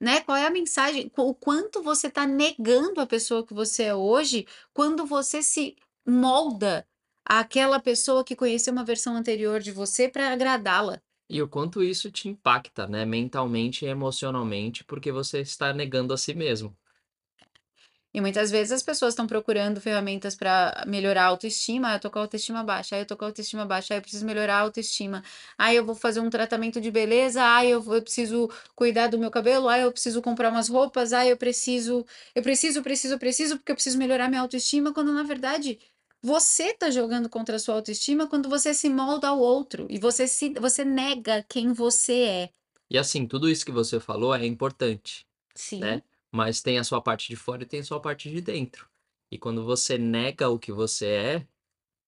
Né, 0.00 0.20
qual 0.20 0.36
é 0.36 0.46
a 0.46 0.50
mensagem 0.50 1.10
o 1.16 1.34
quanto 1.34 1.82
você 1.82 2.06
está 2.06 2.26
negando 2.26 3.00
a 3.00 3.06
pessoa 3.06 3.44
que 3.44 3.52
você 3.52 3.84
é 3.84 3.94
hoje, 3.94 4.46
quando 4.72 5.04
você 5.04 5.42
se 5.42 5.76
molda 6.06 6.86
àquela 7.24 7.78
pessoa 7.78 8.24
que 8.24 8.34
conheceu 8.34 8.72
uma 8.72 8.84
versão 8.84 9.14
anterior 9.14 9.60
de 9.60 9.72
você 9.72 10.08
para 10.08 10.32
agradá-la. 10.32 11.02
E 11.28 11.40
o 11.42 11.48
quanto 11.48 11.82
isso 11.82 12.10
te 12.10 12.28
impacta, 12.28 12.86
né, 12.86 13.04
mentalmente 13.04 13.84
e 13.84 13.88
emocionalmente, 13.88 14.84
porque 14.84 15.12
você 15.12 15.40
está 15.40 15.72
negando 15.72 16.14
a 16.14 16.16
si 16.18 16.34
mesmo. 16.34 16.76
E 18.12 18.20
muitas 18.20 18.50
vezes 18.50 18.72
as 18.72 18.82
pessoas 18.82 19.12
estão 19.14 19.26
procurando 19.26 19.80
ferramentas 19.80 20.34
para 20.34 20.84
melhorar 20.86 21.22
a 21.24 21.26
autoestima, 21.26 21.90
"Ah, 21.90 21.94
eu 21.96 22.00
tô 22.00 22.10
com 22.10 22.18
a 22.18 22.22
autoestima 22.22 22.64
baixa, 22.64 22.96
ah, 22.96 22.98
eu 23.00 23.06
tô 23.06 23.16
com 23.16 23.24
a 23.24 23.28
autoestima 23.28 23.64
baixa, 23.64 23.94
ah, 23.94 23.96
eu 23.98 24.02
preciso 24.02 24.26
melhorar 24.26 24.56
a 24.56 24.60
autoestima, 24.60 25.22
ah, 25.56 25.72
eu 25.72 25.84
vou 25.84 25.94
fazer 25.94 26.18
um 26.20 26.28
tratamento 26.30 26.80
de 26.80 26.90
beleza, 26.90 27.40
ah, 27.42 27.64
eu 27.64 27.80
vou 27.80 27.94
eu 27.96 28.02
preciso 28.02 28.48
cuidar 28.74 29.06
do 29.08 29.18
meu 29.18 29.30
cabelo, 29.30 29.68
ah, 29.68 29.78
eu 29.78 29.92
preciso 29.92 30.20
comprar 30.22 30.50
umas 30.50 30.68
roupas, 30.68 31.12
ah, 31.12 31.24
eu 31.26 31.36
preciso 31.36 32.04
eu 32.34 32.42
preciso, 32.42 32.82
preciso, 32.82 33.18
preciso, 33.18 33.56
porque 33.58 33.70
eu 33.72 33.76
preciso 33.76 33.96
melhorar 33.98 34.28
minha 34.28 34.40
autoestima", 34.42 34.92
quando 34.92 35.12
na 35.12 35.22
verdade 35.22 35.78
você 36.22 36.74
tá 36.74 36.90
jogando 36.90 37.28
contra 37.28 37.56
a 37.56 37.58
sua 37.58 37.76
autoestima 37.76 38.26
quando 38.28 38.48
você 38.48 38.74
se 38.74 38.88
molda 38.90 39.28
ao 39.28 39.38
outro 39.38 39.86
e 39.88 39.98
você 39.98 40.26
se 40.28 40.50
você 40.54 40.84
nega 40.84 41.44
quem 41.48 41.72
você 41.72 42.12
é. 42.24 42.50
E 42.90 42.98
assim, 42.98 43.26
tudo 43.26 43.48
isso 43.48 43.64
que 43.64 43.70
você 43.72 44.00
falou 44.00 44.34
é 44.34 44.44
importante, 44.44 45.24
Sim. 45.54 46.00
né, 46.00 46.02
mas 46.30 46.60
tem 46.60 46.78
a 46.78 46.84
sua 46.84 47.00
parte 47.02 47.28
de 47.28 47.36
fora 47.36 47.62
e 47.62 47.66
tem 47.66 47.80
a 47.80 47.84
sua 47.84 48.00
parte 48.00 48.30
de 48.30 48.40
dentro. 48.40 48.88
E 49.30 49.38
quando 49.38 49.64
você 49.64 49.96
nega 49.96 50.48
o 50.48 50.58
que 50.58 50.72
você 50.72 51.06
é, 51.06 51.46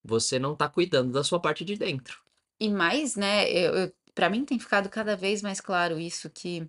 você 0.03 0.39
não 0.39 0.57
tá 0.57 0.69
cuidando 0.69 1.13
da 1.13 1.23
sua 1.23 1.41
parte 1.41 1.65
de 1.65 1.77
dentro. 1.77 2.21
E 2.61 2.69
mais, 2.69 3.17
né, 3.17 3.51
eu 3.51 3.75
eu 3.75 3.93
pra 4.15 4.29
mim 4.29 4.45
tem 4.45 4.59
ficado 4.59 4.89
cada 4.89 5.17
vez 5.17 5.43
mais 5.43 5.61
claro 5.61 5.99
isso, 5.99 6.29
que 6.29 6.69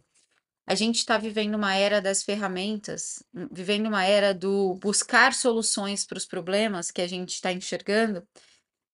a 0.66 0.76
gente 0.76 0.98
está 0.98 1.18
vivendo 1.18 1.56
uma 1.56 1.76
era 1.76 2.02
das 2.02 2.24
ferramentas, 2.24 3.24
hum, 3.34 3.48
vivendo 3.52 3.88
uma 3.88 4.06
era 4.06 4.34
do 4.34 4.76
buscar 4.76 5.34
soluções 5.34 6.06
para 6.06 6.18
os 6.18 6.26
problemas 6.26 6.90
que 6.90 7.02
a 7.02 7.08
gente 7.08 7.34
está 7.34 7.52
enxergando, 7.52 8.26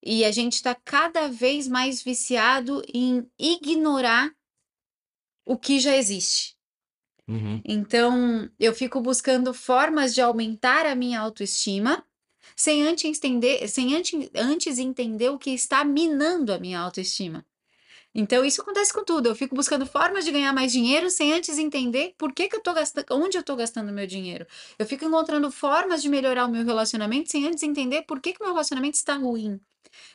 e 0.04 0.26
a 0.26 0.32
gente 0.32 0.54
está 0.54 0.74
cada 0.74 1.28
vez 1.28 1.68
mais 1.68 2.02
viciado 2.02 2.82
em 2.94 3.30
ignorar 3.38 4.32
o 5.46 5.58
que 5.58 5.80
já 5.80 5.96
existe. 5.96 6.59
Uhum. 7.30 7.62
Então, 7.64 8.50
eu 8.60 8.74
fico 8.74 9.00
buscando 9.00 9.54
formas 9.54 10.16
de 10.16 10.22
aumentar 10.22 10.88
a 10.88 10.96
minha 10.96 11.20
autoestima, 11.20 12.04
sem 12.56 12.88
antes 12.88 13.06
entender, 13.06 13.68
sem 13.68 13.96
antes, 13.96 14.30
antes 14.36 14.80
entender 14.80 15.30
o 15.30 15.38
que 15.38 15.52
está 15.52 15.86
minando 15.86 16.52
a 16.52 16.60
minha 16.60 16.80
autoestima. 16.80 17.46
Então, 18.16 18.44
isso 18.44 18.62
acontece 18.62 18.92
com 18.92 19.06
tudo. 19.06 19.30
Eu 19.30 19.36
fico 19.36 19.56
buscando 19.56 19.86
formas 19.86 20.26
de 20.26 20.32
ganhar 20.32 20.52
mais 20.52 20.72
dinheiro 20.72 21.12
sem 21.12 21.32
antes 21.32 21.60
entender 21.60 22.16
por 22.18 22.34
que, 22.34 22.48
que 22.48 22.56
eu 22.56 22.62
tô 22.62 22.74
gastando, 22.74 23.06
onde 23.12 23.38
eu 23.38 23.42
estou 23.42 23.56
gastando 23.56 23.94
meu 23.94 24.08
dinheiro. 24.08 24.48
Eu 24.80 24.86
fico 24.88 25.06
encontrando 25.06 25.52
formas 25.52 26.02
de 26.02 26.10
melhorar 26.10 26.46
o 26.46 26.52
meu 26.52 26.66
relacionamento 26.66 27.30
sem 27.30 27.48
antes 27.48 27.62
entender 27.62 28.02
por 28.04 28.20
que, 28.20 28.34
que 28.34 28.44
meu 28.44 28.52
relacionamento 28.52 28.96
está 28.96 29.14
ruim. 29.14 29.62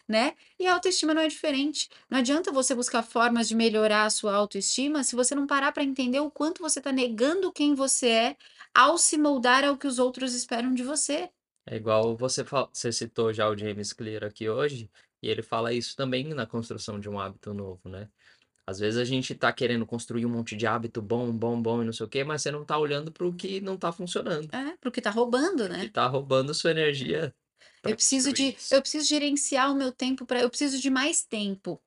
Né? 0.09 0.35
E 0.59 0.67
a 0.67 0.75
autoestima 0.75 1.15
não 1.15 1.23
é 1.23 1.29
diferente. 1.29 1.89
Não 2.11 2.19
adianta 2.19 2.53
você 2.53 2.75
buscar 2.75 3.03
formas 3.03 3.49
de 3.49 3.55
melhorar 3.55 4.05
a 4.05 4.11
sua 4.11 4.35
autoestima 4.35 5.03
se 5.03 5.17
você 5.17 5.35
não 5.35 5.47
parar 5.47 5.73
para 5.73 5.83
entender 5.85 6.21
o 6.21 6.31
quanto 6.31 6.63
você 6.63 6.79
está 6.79 6.93
negando 6.93 7.53
quem 7.53 7.75
você 7.75 8.09
é 8.09 8.37
ao 8.75 8.99
se 8.99 9.17
moldar 9.17 9.65
ao 9.65 9.77
que 9.77 9.87
os 9.87 9.99
outros 9.99 10.35
esperam 10.35 10.75
de 10.75 10.83
você. 10.83 11.31
É 11.67 11.77
igual 11.77 12.17
você, 12.17 12.45
você 12.73 12.93
citou 12.93 13.33
já 13.33 13.49
o 13.49 13.57
James 13.57 13.93
Clear 13.93 14.25
aqui 14.25 14.49
hoje, 14.49 14.91
e 15.23 15.29
ele 15.29 15.43
fala 15.43 15.73
isso 15.73 15.97
também 15.97 16.25
na 16.35 16.47
construção 16.47 17.01
de 17.01 17.09
um 17.09 17.19
hábito 17.19 17.55
novo, 17.55 17.89
né? 17.89 18.09
Às 18.67 18.79
vezes 18.79 18.99
a 18.99 19.05
gente 19.05 19.35
tá 19.35 19.53
querendo 19.53 19.87
construir 19.87 20.25
um 20.25 20.31
monte 20.31 20.57
de 20.57 20.67
hábito 20.67 21.03
bom, 21.03 21.31
bom, 21.31 21.61
bom 21.61 21.83
e 21.83 21.85
não 21.85 21.93
sei 21.93 22.07
o 22.07 22.09
quê, 22.09 22.25
mas 22.25 22.43
você 22.43 22.51
não 22.51 22.65
tá 22.65 22.79
olhando 22.79 23.13
para 23.13 23.27
o 23.27 23.35
que 23.35 23.61
não 23.61 23.77
tá 23.77 23.93
funcionando. 23.93 24.49
É, 24.55 24.77
para 24.77 24.89
o 24.89 24.93
que 24.93 25.03
tá 25.03 25.11
roubando, 25.11 25.69
né? 25.69 25.81
Que 25.81 25.91
tá 25.91 26.07
roubando 26.07 26.55
sua 26.55 26.71
energia. 26.71 27.35
Eu 27.85 27.97
preciso 27.97 28.33
de, 28.33 28.57
eu 28.71 28.81
preciso 28.81 29.07
gerenciar 29.07 29.71
o 29.71 29.75
meu 29.75 29.93
tempo 29.93 30.25
para, 30.27 30.41
eu 30.41 30.49
preciso 30.49 30.79
de 30.79 30.91
mais 30.91 31.23
tempo. 31.23 31.81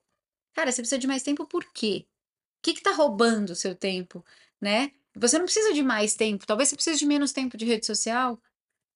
Cara, 0.53 0.71
você 0.71 0.81
precisa 0.81 0.99
de 0.99 1.07
mais 1.07 1.23
tempo 1.23 1.45
por 1.45 1.63
quê? 1.73 2.05
O 2.59 2.61
que 2.63 2.73
que 2.73 2.81
tá 2.81 2.91
roubando 2.91 3.51
o 3.51 3.55
seu 3.55 3.75
tempo, 3.75 4.23
né? 4.59 4.91
Você 5.15 5.37
não 5.37 5.45
precisa 5.45 5.73
de 5.73 5.81
mais 5.81 6.15
tempo, 6.15 6.45
talvez 6.45 6.69
você 6.69 6.75
precise 6.75 6.99
de 6.99 7.05
menos 7.05 7.31
tempo 7.31 7.57
de 7.57 7.65
rede 7.65 7.85
social. 7.85 8.39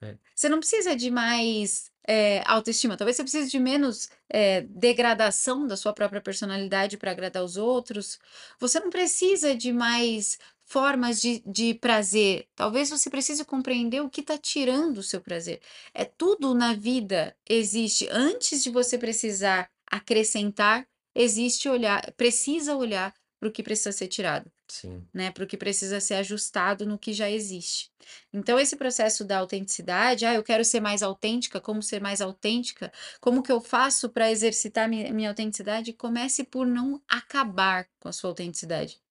É. 0.02 0.18
Você 0.36 0.50
não 0.50 0.60
precisa 0.60 0.96
de 0.96 1.12
mais 1.12 1.92
é, 2.08 2.44
autoestima. 2.46 2.98
Talvez 2.98 3.16
você 3.16 3.24
precise 3.24 3.50
de 3.50 3.60
menos 3.60 4.10
é, 4.30 4.62
degradação 4.62 5.68
da 5.68 5.78
sua 5.78 5.94
própria 5.94 6.22
personalidade 6.22 6.98
para 6.98 7.12
agradar 7.12 7.44
os 7.44 7.58
outros. 7.58 8.20
Você 8.60 8.80
não 8.80 8.90
precisa 8.90 9.56
de 9.56 9.72
mais 9.72 10.40
formas 10.72 11.22
de, 11.22 11.44
de 11.46 11.74
prazer. 11.74 12.48
Talvez 12.56 12.90
você 12.90 13.10
precise 13.10 13.44
compreender 13.44 14.00
o 14.00 14.10
que 14.10 14.22
está 14.22 14.38
tirando 14.38 15.00
o 15.00 15.04
seu 15.04 15.20
prazer. 15.20 15.60
É 15.94 16.06
tudo 16.06 16.56
na 16.56 16.74
vida 16.74 17.36
existe 17.48 18.08
antes 18.10 18.64
de 18.64 18.70
você 18.70 18.98
precisar 18.98 19.70
acrescentar, 19.86 20.88
existe 21.14 21.68
olhar, 21.68 22.10
precisa 22.14 22.74
olhar 22.74 23.14
para 23.38 23.50
o 23.50 23.52
que 23.52 23.62
precisa 23.62 23.92
ser 23.92 24.08
tirado. 24.08 24.50
Sim. 24.66 25.06
Né, 25.14 25.30
para 25.30 25.44
o 25.44 25.48
que 25.48 25.58
precisa 25.58 26.00
ser 26.00 26.14
ajustado 26.14 26.86
no 26.86 26.98
que 26.98 27.12
já 27.12 27.30
existe. 27.30 27.92
Então, 28.32 28.58
esse 28.58 28.78
processo 28.78 29.26
da 29.26 29.40
autenticidade, 29.40 30.26
ah, 30.26 30.34
eu 30.34 30.42
quero 30.44 30.64
ser 30.64 30.80
mais 30.80 31.04
autêntica, 31.04 31.60
como 31.60 31.84
ser 31.84 32.00
mais 32.00 32.22
autêntica? 32.22 32.90
Como 33.20 33.44
que 33.44 33.52
eu 33.52 33.60
faço 33.60 34.08
para 34.08 34.32
exercitar 34.32 34.88
minha, 34.88 35.12
minha 35.12 35.28
autenticidade? 35.28 35.92
Comece 35.92 36.46
por 36.46 36.66
não 36.66 37.02
acabar 37.10 37.90
com 38.00 38.08
a 38.08 38.14
sua 38.14 38.30
autenticidade. 38.30 39.02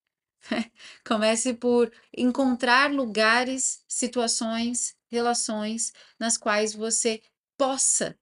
Comece 1.06 1.54
por 1.54 1.92
encontrar 2.16 2.92
lugares, 2.92 3.82
situações, 3.88 4.96
relações 5.10 5.92
nas 6.18 6.36
quais 6.36 6.74
você 6.74 7.20
possa, 7.58 8.18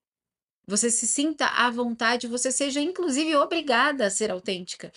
você 0.67 0.91
se 0.91 1.07
sinta 1.07 1.47
à 1.47 1.71
vontade, 1.71 2.27
você 2.29 2.53
seja 2.53 2.81
inclusive 2.81 3.35
obrigada 3.37 4.07
a 4.07 4.11
ser 4.11 4.31
autêntica. 4.31 4.93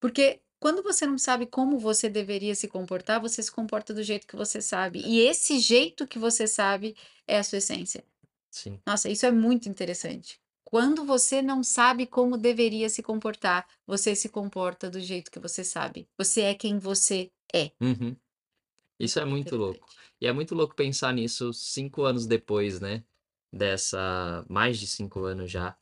Porque 0.00 0.40
quando 0.60 0.82
você 0.82 1.06
não 1.06 1.18
sabe 1.18 1.46
como 1.46 1.78
você 1.78 2.08
deveria 2.08 2.54
se 2.54 2.68
comportar, 2.68 3.20
você 3.20 3.42
se 3.42 3.52
comporta 3.52 3.92
do 3.92 4.02
jeito 4.02 4.26
que 4.26 4.36
você 4.36 4.62
sabe. 4.62 5.02
E 5.04 5.20
esse 5.20 5.58
jeito 5.58 6.06
que 6.06 6.18
você 6.18 6.46
sabe 6.46 6.96
é 7.26 7.38
a 7.38 7.44
sua 7.44 7.58
essência. 7.58 8.04
Sim. 8.50 8.80
Nossa, 8.86 9.08
isso 9.10 9.26
é 9.26 9.30
muito 9.30 9.68
interessante. 9.68 10.40
Quando 10.74 11.04
você 11.04 11.40
não 11.40 11.62
sabe 11.62 12.04
como 12.04 12.36
deveria 12.36 12.88
se 12.88 13.00
comportar, 13.00 13.64
você 13.86 14.12
se 14.16 14.28
comporta 14.28 14.90
do 14.90 14.98
jeito 14.98 15.30
que 15.30 15.38
você 15.38 15.62
sabe. 15.62 16.08
Você 16.18 16.40
é 16.40 16.52
quem 16.52 16.80
você 16.80 17.30
é. 17.54 17.70
Uhum. 17.80 18.16
Isso 18.98 19.20
é 19.20 19.24
muito 19.24 19.54
louco. 19.54 19.86
E 20.20 20.26
é 20.26 20.32
muito 20.32 20.52
louco 20.52 20.74
pensar 20.74 21.12
nisso 21.12 21.52
cinco 21.52 22.02
anos 22.02 22.26
depois, 22.26 22.80
né? 22.80 23.04
Dessa. 23.52 24.44
Mais 24.48 24.76
de 24.76 24.88
cinco 24.88 25.20
anos 25.20 25.48
já. 25.48 25.76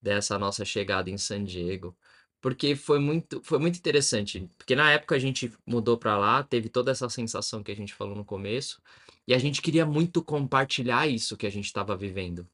Dessa 0.00 0.38
nossa 0.38 0.64
chegada 0.64 1.10
em 1.10 1.18
San 1.18 1.44
Diego. 1.44 1.94
Porque 2.40 2.74
foi 2.74 2.98
muito, 2.98 3.42
foi 3.42 3.58
muito 3.58 3.76
interessante, 3.76 4.48
porque 4.56 4.74
na 4.74 4.90
época 4.90 5.16
a 5.16 5.18
gente 5.18 5.52
mudou 5.66 5.98
para 5.98 6.16
lá, 6.16 6.42
teve 6.42 6.70
toda 6.70 6.90
essa 6.90 7.10
sensação 7.10 7.62
que 7.62 7.72
a 7.72 7.76
gente 7.76 7.92
falou 7.92 8.16
no 8.16 8.24
começo, 8.24 8.80
e 9.28 9.34
a 9.34 9.38
gente 9.38 9.60
queria 9.60 9.84
muito 9.84 10.24
compartilhar 10.24 11.06
isso 11.06 11.36
que 11.36 11.46
a 11.46 11.50
gente 11.50 11.66
estava 11.66 11.94
vivendo. 11.94 12.48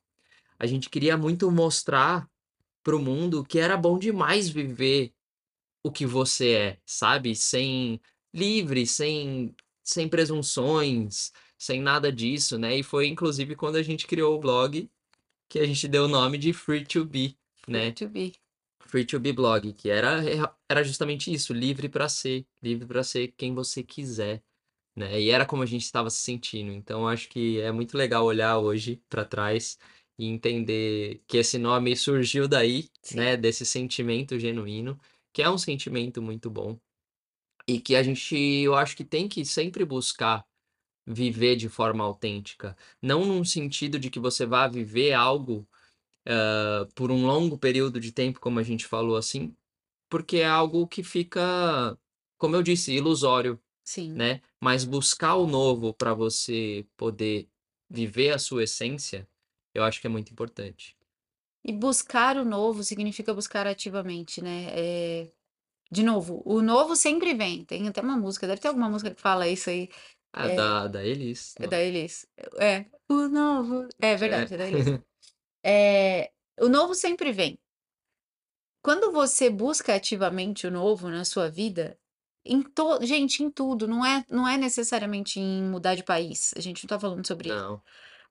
A 0.59 0.67
gente 0.67 0.91
queria 0.91 1.17
muito 1.17 1.51
mostrar 1.51 2.29
para 2.83 2.97
o 2.97 3.03
mundo 3.03 3.45
que 3.45 3.59
era 3.59 3.77
bom 3.77 3.99
demais 3.99 4.49
viver 4.49 5.13
o 5.83 5.91
que 5.91 6.07
você 6.07 6.53
é, 6.53 6.79
sabe? 6.85 7.35
Sem 7.37 8.01
livre, 8.35 8.87
sem 8.87 9.55
sem 9.83 10.09
presunções, 10.09 11.33
sem 11.57 11.81
nada 11.81 12.13
disso, 12.13 12.59
né? 12.59 12.77
E 12.77 12.83
foi 12.83 13.07
inclusive 13.07 13.55
quando 13.55 13.77
a 13.77 13.83
gente 13.83 14.07
criou 14.07 14.37
o 14.37 14.41
blog 14.41 14.91
que 15.49 15.59
a 15.61 15.67
gente 15.67 15.87
deu 15.89 16.05
o 16.05 16.09
nome 16.09 16.39
de 16.39 16.53
Free 16.53 16.85
to 16.85 17.05
Be, 17.05 17.39
né? 17.69 17.85
Free 17.85 17.93
to 17.93 18.09
Be. 18.09 18.35
Free 18.81 19.05
to 19.05 19.21
Be 19.21 19.33
Blog, 19.33 19.73
que 19.73 19.91
era, 19.91 20.23
era 20.69 20.85
justamente 20.85 21.33
isso, 21.33 21.53
livre 21.53 21.89
para 21.89 22.09
ser, 22.09 22.47
livre 22.63 22.87
para 22.87 23.03
ser 23.03 23.29
quem 23.37 23.55
você 23.55 23.83
quiser, 23.83 24.43
né? 24.95 25.21
E 25.21 25.31
era 25.31 25.47
como 25.47 25.63
a 25.63 25.67
gente 25.67 25.85
estava 25.85 26.11
se 26.11 26.19
sentindo. 26.23 26.73
Então 26.73 27.07
acho 27.09 27.29
que 27.29 27.61
é 27.61 27.73
muito 27.73 27.97
legal 27.97 28.25
olhar 28.25 28.59
hoje 28.59 29.03
para 29.09 29.25
trás 29.25 29.79
e 30.19 30.27
entender 30.27 31.23
que 31.27 31.37
esse 31.37 31.59
nome 31.59 31.95
surgiu 31.97 32.49
daí, 32.49 32.89
Sim. 33.03 33.17
né, 33.17 33.37
desse 33.37 33.67
sentimento 33.67 34.39
genuíno, 34.39 34.99
que 35.33 35.43
é 35.43 35.51
um 35.51 35.59
sentimento 35.59 36.23
muito 36.23 36.51
bom. 36.51 36.79
E 37.69 37.81
que 37.81 37.97
a 37.97 38.03
gente, 38.03 38.37
eu 38.37 38.75
acho 38.75 38.97
que 38.97 39.05
tem 39.05 39.29
que 39.29 39.45
sempre 39.45 39.85
buscar 39.85 40.47
viver 41.07 41.57
de 41.57 41.69
forma 41.69 42.03
autêntica, 42.03 42.77
não 43.01 43.25
num 43.25 43.45
sentido 43.45 43.99
de 43.99 44.11
que 44.11 44.19
você 44.19 44.45
vá 44.45 44.67
viver 44.67 45.13
algo 45.13 45.67
uh, 46.27 46.93
por 46.95 47.11
um 47.11 47.25
longo 47.25 47.57
período 47.57 48.01
de 48.01 48.11
tempo, 48.11 48.41
como 48.41 48.59
a 48.59 48.63
gente 48.63 48.87
falou 48.87 49.17
assim, 49.17 49.55
porque 50.09 50.39
é 50.39 50.47
algo 50.47 50.87
que 50.87 51.03
fica, 51.03 51.97
como 52.37 52.57
eu 52.57 52.63
disse, 52.63 52.93
ilusório, 52.93 53.61
Sim. 53.85 54.13
né? 54.13 54.41
Mas 54.61 54.85
buscar 54.85 55.37
o 55.37 55.47
novo 55.47 55.95
para 55.95 56.13
você 56.13 56.85
poder 56.97 57.49
viver 57.89 58.31
a 58.31 58.39
sua 58.39 58.65
essência, 58.65 59.29
eu 59.77 59.85
acho 59.85 60.01
que 60.01 60.07
é 60.07 60.11
muito 60.11 60.31
importante. 60.31 60.97
E 61.65 61.73
buscar 61.73 62.37
o 62.37 62.45
novo 62.45 62.83
significa 62.83 63.35
buscar 63.35 63.67
ativamente, 63.67 64.43
né? 64.43 64.69
É... 64.71 65.31
De 65.91 66.03
novo, 66.03 66.43
o 66.45 66.63
novo 66.63 66.97
sempre 66.97 67.35
vem. 67.35 67.65
Tem 67.65 67.87
até 67.89 68.01
uma 68.01 68.17
música, 68.17 68.47
deve 68.47 68.61
ter 68.61 68.69
alguma 68.69 68.89
música 68.89 69.15
que 69.15 69.21
fala 69.21 69.49
isso 69.49 69.71
aí. 69.71 69.89
Ah, 70.33 70.49
é... 70.49 70.55
da, 70.55 70.87
da 70.89 71.05
Elis? 71.05 71.55
É 71.59 71.67
da 71.67 71.81
Elis. 71.81 72.27
É, 72.59 72.85
o 73.09 73.29
novo. 73.29 73.89
É 74.01 74.17
verdade, 74.17 74.53
é, 74.53 74.55
é 74.55 74.59
da 74.59 74.69
Elis. 74.69 74.87
É, 75.69 76.31
o 76.61 76.69
novo 76.69 76.95
sempre 76.95 77.33
vem. 77.33 77.59
Quando 78.81 79.11
você 79.11 79.51
busca 79.51 79.97
ativamente 79.97 80.65
o 80.65 80.71
novo 80.71 81.09
na 81.09 81.25
sua 81.25 81.51
vida, 81.51 81.99
em 82.45 82.63
to... 82.63 83.05
gente, 83.05 83.43
em 83.43 83.51
tudo, 83.51 83.89
não 83.89 84.07
é, 84.07 84.25
não 84.31 84.47
é 84.47 84.57
necessariamente 84.57 85.41
em 85.41 85.65
mudar 85.65 85.97
de 85.97 86.05
país. 86.05 86.55
A 86.57 86.61
gente 86.61 86.85
não 86.85 86.89
tá 86.89 87.01
falando 87.01 87.27
sobre 87.27 87.49
não. 87.49 87.75
isso. 87.75 87.83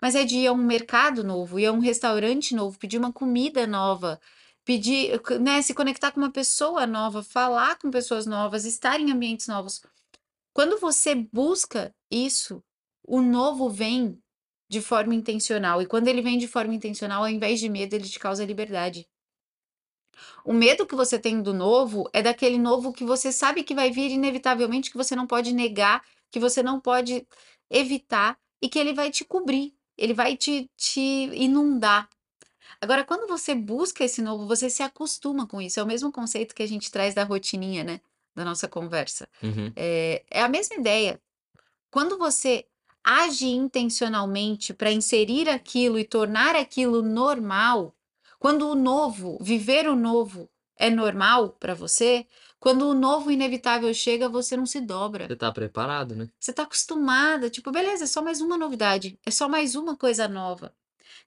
Mas 0.02 0.16
é 0.16 0.24
de 0.24 0.38
ir 0.38 0.48
a 0.48 0.54
um 0.54 0.58
mercado 0.58 1.24
novo, 1.24 1.60
ir 1.60 1.66
a 1.68 1.72
um 1.72 1.80
restaurante 1.80 2.56
novo, 2.56 2.78
pedir 2.78 2.98
uma 2.98 3.14
comida 3.14 3.66
nova, 3.66 4.20
pedir, 4.64 5.22
né, 5.40 5.62
se 5.62 5.74
conectar 5.74 6.12
com 6.12 6.20
uma 6.20 6.32
pessoa 6.32 6.86
nova, 6.88 7.24
falar 7.24 7.78
com 7.78 7.92
pessoas 7.92 8.26
novas, 8.26 8.66
estar 8.66 9.00
em 9.00 9.12
ambientes 9.12 9.48
novos. 9.48 9.82
Quando 10.54 10.80
você 10.80 11.16
busca 11.16 11.94
isso, 12.10 12.64
o 13.04 13.22
novo 13.22 13.70
vem 13.70 14.18
de 14.70 14.82
forma 14.82 15.14
intencional. 15.14 15.82
E 15.82 15.86
quando 15.86 16.08
ele 16.08 16.22
vem 16.22 16.38
de 16.38 16.48
forma 16.48 16.74
intencional, 16.74 17.24
ao 17.24 17.30
invés 17.30 17.60
de 17.60 17.70
medo, 17.70 17.94
ele 17.94 18.08
te 18.08 18.20
causa 18.20 18.46
liberdade. 18.46 19.08
O 20.44 20.54
medo 20.54 20.86
que 20.88 20.96
você 20.96 21.20
tem 21.20 21.42
do 21.42 21.54
novo 21.54 22.10
é 22.14 22.22
daquele 22.22 22.58
novo 22.58 22.94
que 22.94 23.04
você 23.04 23.32
sabe 23.32 23.64
que 23.64 23.76
vai 23.76 23.92
vir 23.92 24.12
inevitavelmente, 24.12 24.90
que 24.90 24.98
você 24.98 25.16
não 25.16 25.28
pode 25.28 25.54
negar, 25.54 26.04
que 26.32 26.40
você 26.40 26.64
não 26.64 26.80
pode 26.80 27.28
evitar 27.70 28.40
e 28.62 28.70
que 28.70 28.80
ele 28.80 28.94
vai 28.94 29.12
te 29.12 29.26
cobrir, 29.26 29.75
ele 29.98 30.14
vai 30.14 30.36
te, 30.38 30.70
te 30.76 31.02
inundar. 31.34 32.10
Agora, 32.82 33.04
quando 33.04 33.28
você 33.28 33.56
busca 33.56 34.04
esse 34.04 34.22
novo, 34.22 34.48
você 34.48 34.70
se 34.70 34.84
acostuma 34.84 35.48
com 35.48 35.62
isso. 35.62 35.80
É 35.80 35.84
o 35.84 35.88
mesmo 35.88 36.12
conceito 36.12 36.54
que 36.54 36.64
a 36.64 36.68
gente 36.68 36.92
traz 36.92 37.14
da 37.14 37.24
rotininha, 37.24 37.84
né? 37.84 38.02
da 38.36 38.44
nossa 38.44 38.68
conversa. 38.68 39.28
Uhum. 39.42 39.72
É, 39.76 40.24
é 40.30 40.42
a 40.42 40.50
mesma 40.50 40.76
ideia. 40.76 41.20
Quando 41.90 42.18
você 42.18 42.66
age 43.04 43.48
intencionalmente 43.48 44.74
para 44.74 44.92
inserir 44.92 45.48
aquilo 45.48 45.98
e 45.98 46.04
tornar 46.04 46.56
aquilo 46.56 47.02
normal, 47.02 47.96
quando 48.38 48.70
o 48.70 48.76
novo, 48.76 49.38
viver 49.40 49.88
o 49.88 49.96
novo 49.96 50.50
é 50.76 50.90
normal 50.90 51.50
para 51.50 51.74
você, 51.74 52.28
quando 52.66 52.90
o 52.90 52.96
novo 52.96 53.30
inevitável 53.30 53.94
chega, 53.94 54.28
você 54.28 54.58
não 54.58 54.66
se 54.66 54.82
dobra. 54.82 55.28
Você 55.28 55.36
tá 55.36 55.52
preparado, 55.52 56.16
né? 56.16 56.28
Você 56.40 56.52
tá 56.52 56.64
acostumada, 56.64 57.48
tipo, 57.48 57.72
beleza, 57.72 58.06
é 58.06 58.08
só 58.08 58.24
mais 58.24 58.42
uma 58.42 58.58
novidade, 58.58 59.20
é 59.24 59.30
só 59.30 59.48
mais 59.48 59.76
uma 59.76 59.96
coisa 59.96 60.28
nova. 60.28 60.74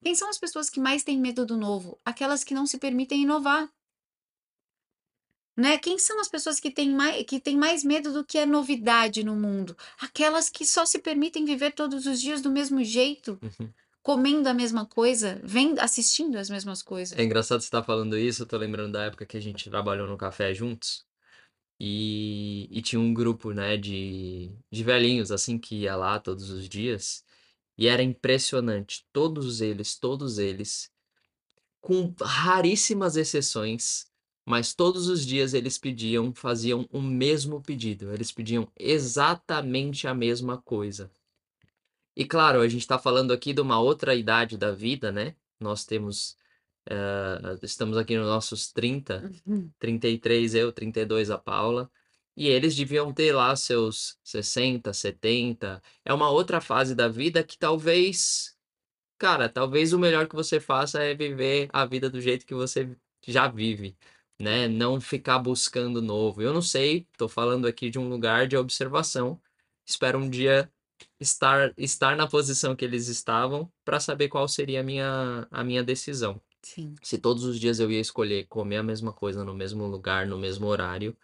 Quem 0.03 0.17
são 0.17 0.29
as 0.29 0.37
pessoas 0.37 0.69
que 0.69 0.81
mais 0.81 1.05
têm 1.05 1.17
medo 1.17 1.47
do 1.47 1.57
novo? 1.57 1.97
Aquelas 2.05 2.43
que 2.43 2.55
não 2.55 2.67
se 2.67 2.77
permitem 2.77 3.23
inovar. 3.23 3.71
Né? 5.57 5.79
Quem 5.79 5.97
são 5.97 6.19
as 6.19 6.27
pessoas 6.27 6.59
que 6.59 6.73
têm 6.73 6.91
mais, 6.91 7.25
que 7.25 7.39
têm 7.39 7.57
mais 7.57 7.85
medo 7.85 8.13
do 8.13 8.25
que 8.25 8.41
a 8.41 8.45
novidade 8.45 9.23
no 9.23 9.37
mundo? 9.37 9.77
Aquelas 10.01 10.51
que 10.51 10.67
só 10.67 10.85
se 10.85 10.99
permitem 10.99 11.45
viver 11.45 11.71
todos 11.71 12.05
os 12.05 12.21
dias 12.21 12.43
do 12.43 12.51
mesmo 12.51 12.83
jeito, 12.83 13.39
Uhum. 13.41 13.71
comendo 14.03 14.49
a 14.49 14.55
mesma 14.55 14.85
coisa, 14.85 15.41
vendo, 15.45 15.79
assistindo 15.79 16.37
as 16.37 16.51
mesmas 16.51 16.83
coisas. 16.83 17.17
É 17.17 17.23
engraçado 17.23 17.61
você 17.61 17.67
estar 17.67 17.85
falando 17.85 18.19
isso, 18.19 18.43
eu 18.43 18.47
tô 18.47 18.57
lembrando 18.57 18.95
da 18.95 19.05
época 19.05 19.25
que 19.25 19.37
a 19.37 19.41
gente 19.41 19.71
trabalhou 19.71 20.09
no 20.09 20.19
café 20.19 20.53
juntos. 20.53 21.07
E, 21.81 22.69
e 22.71 22.83
tinha 22.83 23.01
um 23.01 23.15
grupo, 23.15 23.53
né, 23.53 23.77
de, 23.77 24.51
de 24.71 24.83
velhinhos, 24.83 25.31
assim, 25.31 25.59
que 25.59 25.77
ia 25.83 25.97
lá 25.97 26.19
todos 26.19 26.51
os 26.51 26.69
dias. 26.69 27.25
E 27.77 27.87
era 27.87 28.03
impressionante. 28.03 29.07
Todos 29.13 29.61
eles, 29.61 29.97
todos 29.97 30.39
eles, 30.39 30.91
com 31.81 32.15
raríssimas 32.21 33.17
exceções, 33.17 34.07
mas 34.45 34.75
todos 34.75 35.09
os 35.09 35.25
dias 35.27 35.55
eles 35.55 35.79
pediam, 35.79 36.33
faziam 36.35 36.89
o 36.91 37.01
mesmo 37.01 37.63
pedido. 37.63 38.13
Eles 38.13 38.33
pediam 38.33 38.67
exatamente 38.77 40.09
a 40.09 40.15
mesma 40.15 40.59
coisa. 40.59 41.11
E 42.17 42.25
claro, 42.25 42.61
a 42.61 42.69
gente 42.69 42.81
está 42.81 42.99
falando 42.99 43.33
aqui 43.33 43.53
de 43.53 43.61
uma 43.61 43.79
outra 43.79 44.15
idade 44.15 44.57
da 44.57 44.73
vida, 44.73 45.13
né? 45.13 45.37
Nós 45.61 45.85
temos, 45.85 46.37
eh, 46.89 47.59
estamos 47.63 47.97
aqui 47.97 48.17
nos 48.17 48.27
nossos 48.27 48.73
30, 48.73 49.27
Uhum. 49.47 49.71
33 49.79 50.55
eu, 50.55 50.73
32 50.73 51.31
a 51.31 51.39
Paula, 51.39 51.91
e 52.37 52.49
eles 52.49 52.77
deviam 52.77 53.13
ter 53.13 53.33
lá 53.33 53.55
seus 53.57 54.19
60, 54.25 54.93
70. 54.93 55.83
É 56.05 56.13
uma 56.15 56.31
outra 56.31 56.61
fase 56.61 56.95
da 56.95 57.09
vida 57.09 57.43
que 57.45 57.59
talvez, 57.59 58.57
cara, 59.19 59.49
talvez 59.49 59.93
o 59.93 59.99
melhor 59.99 60.29
que 60.29 60.35
você 60.37 60.61
faça 60.61 61.03
é 61.03 61.15
viver 61.15 61.69
a 61.73 61.85
vida 61.87 62.11
do 62.11 62.21
jeito 62.21 62.47
que 62.47 62.55
você 62.55 62.97
já 63.27 63.49
vive, 63.49 63.97
né? 64.41 64.69
Não 64.69 65.01
ficar 65.01 65.39
buscando 65.39 66.01
novo. 66.03 66.43
Eu 66.43 66.53
não 66.53 66.63
sei, 66.63 67.07
tô 67.17 67.29
falando 67.29 67.67
aqui 67.67 67.91
de 67.91 67.99
um 67.99 68.09
lugar 68.09 68.47
de 68.49 68.57
observação. 68.57 69.41
Espero 69.87 70.19
um 70.19 70.29
dia 70.31 70.71
estar 71.21 71.73
estar 71.79 72.17
na 72.17 72.27
posição 72.29 72.75
que 72.77 72.85
eles 72.85 73.09
estavam 73.09 73.73
para 73.85 74.01
saber 74.01 74.29
qual 74.29 74.49
seria 74.49 74.81
a 74.81 74.83
minha 74.83 75.47
a 75.51 75.65
minha 75.65 75.83
decisão. 75.85 76.41
Sim. 76.63 76.95
Se 77.03 77.19
todos 77.19 77.45
os 77.45 77.59
dias 77.59 77.79
eu 77.81 77.91
ia 77.91 78.01
escolher 78.01 78.47
comer 78.49 78.77
a 78.79 78.83
mesma 78.83 79.13
coisa 79.13 79.45
no 79.45 79.55
mesmo 79.55 79.87
lugar, 79.87 80.27
no 80.27 80.37
mesmo 80.39 80.67
horário, 80.67 81.17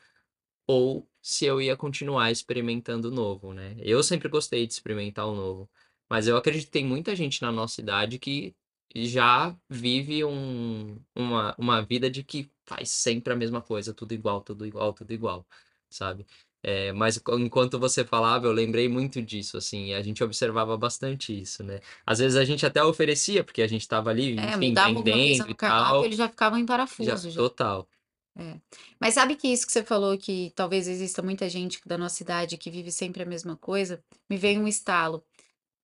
ou 0.66 1.08
se 1.22 1.46
eu 1.46 1.60
ia 1.62 1.76
continuar 1.76 2.30
experimentando 2.32 3.08
o 3.08 3.12
novo, 3.12 3.54
né? 3.54 3.76
Eu 3.80 4.02
sempre 4.02 4.28
gostei 4.28 4.66
de 4.66 4.74
experimentar 4.74 5.26
o 5.28 5.34
novo, 5.36 5.70
mas 6.10 6.28
eu 6.28 6.36
acredito 6.36 6.66
que 6.66 6.72
tem 6.72 6.86
muita 6.86 7.16
gente 7.16 7.42
na 7.42 7.52
nossa 7.52 7.80
idade 7.80 8.18
que 8.18 8.56
já 8.94 9.56
vive 9.70 10.24
um 10.24 11.00
uma 11.16 11.54
uma 11.58 11.82
vida 11.82 12.10
de 12.10 12.24
que 12.24 12.50
faz 12.66 12.90
sempre 12.90 13.32
a 13.32 13.36
mesma 13.36 13.62
coisa, 13.62 13.94
tudo 13.94 14.14
igual, 14.14 14.42
tudo 14.42 14.66
igual, 14.66 14.94
tudo 14.94 15.12
igual, 15.12 15.46
sabe? 15.90 16.26
Eh, 16.66 16.92
mas 16.94 17.20
enquanto 17.38 17.78
você 17.78 18.04
falava, 18.06 18.46
eu 18.46 18.52
lembrei 18.52 18.88
muito 18.88 19.20
disso, 19.22 19.58
assim, 19.58 19.92
a 19.92 20.02
gente 20.02 20.24
observava 20.24 20.76
bastante 20.78 21.38
isso, 21.38 21.62
né? 21.62 21.80
Às 22.06 22.20
vezes 22.20 22.36
a 22.38 22.44
gente 22.44 22.64
até 22.64 22.82
oferecia, 22.82 23.44
porque 23.44 23.60
a 23.62 23.66
gente 23.66 23.82
estava 23.82 24.08
ali, 24.10 24.34
É, 24.36 24.46
enfim, 24.46 24.68
mudava 24.68 24.88
alguma 24.98 25.18
coisa 25.18 25.42
vendendo 25.42 25.48
no 25.50 25.50
e 25.50 25.54
cardápio, 25.54 25.86
tal. 25.88 26.04
eles 26.06 26.16
já 26.18 26.28
ficavam 26.28 26.58
em 26.58 26.64
Já 26.64 26.68
parafuso 26.68 27.30
já. 27.30 27.40
total. 27.42 27.88
É. 28.36 28.60
Mas 29.00 29.14
sabe 29.14 29.36
que 29.36 29.46
isso 29.48 29.66
que 29.66 29.72
você 29.72 29.84
falou, 29.84 30.18
que 30.18 30.52
talvez 30.56 30.88
exista 30.88 31.22
muita 31.22 31.48
gente 31.48 31.80
da 31.86 31.96
nossa 31.98 32.22
idade 32.22 32.58
que 32.58 32.70
vive 32.70 32.90
sempre 32.90 33.22
a 33.22 33.26
mesma 33.26 33.56
coisa, 33.56 34.02
me 34.28 34.36
veio 34.36 34.60
um 34.60 34.66
estalo, 34.68 35.24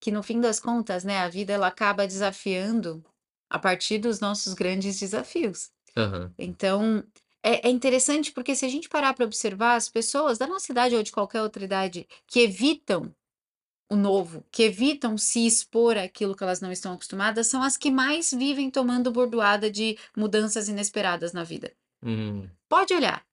que 0.01 0.11
no 0.13 0.23
fim 0.23 0.41
das 0.41 0.61
contas, 0.61 1.05
né, 1.05 1.19
a 1.19 1.29
vida 1.29 1.53
ela 1.55 1.69
acaba 1.69 2.07
desafiando 2.07 3.05
a 3.51 3.59
partir 3.59 3.99
dos 3.99 4.21
nossos 4.21 4.55
grandes 4.55 4.99
desafios. 5.01 5.71
Aham. 5.97 6.35
Então, 6.39 7.05
é 7.43 7.69
é 7.69 7.71
interessante 7.71 8.33
porque 8.33 8.55
se 8.55 8.65
a 8.65 8.69
gente 8.69 8.89
parar 8.89 9.15
para 9.15 9.25
observar 9.25 9.77
as 9.77 9.89
pessoas 9.89 10.39
da 10.39 10.47
nossa 10.47 10.73
idade 10.73 10.97
ou 10.97 11.03
de 11.03 11.13
qualquer 11.13 11.43
outra 11.43 11.65
idade 11.65 12.07
que 12.27 12.41
evitam 12.41 13.15
o 13.91 13.97
novo, 13.97 14.45
que 14.53 14.63
evitam 14.63 15.19
se 15.19 15.47
expor 15.47 15.99
àquilo 15.99 16.37
que 16.37 16.45
elas 16.45 16.61
não 16.61 16.71
estão 16.71 16.93
acostumadas, 16.93 17.49
são 17.49 17.63
as 17.63 17.77
que 17.77 17.91
mais 17.91 18.31
vivem 18.33 18.71
tomando 18.71 19.11
bordoada 19.11 19.71
de 19.71 19.99
mudanças 20.17 20.69
inesperadas 20.69 21.33
na 21.33 21.43
vida. 21.45 21.73
Hum. 22.03 22.49
Pode 22.69 22.95
olhar. 22.95 23.25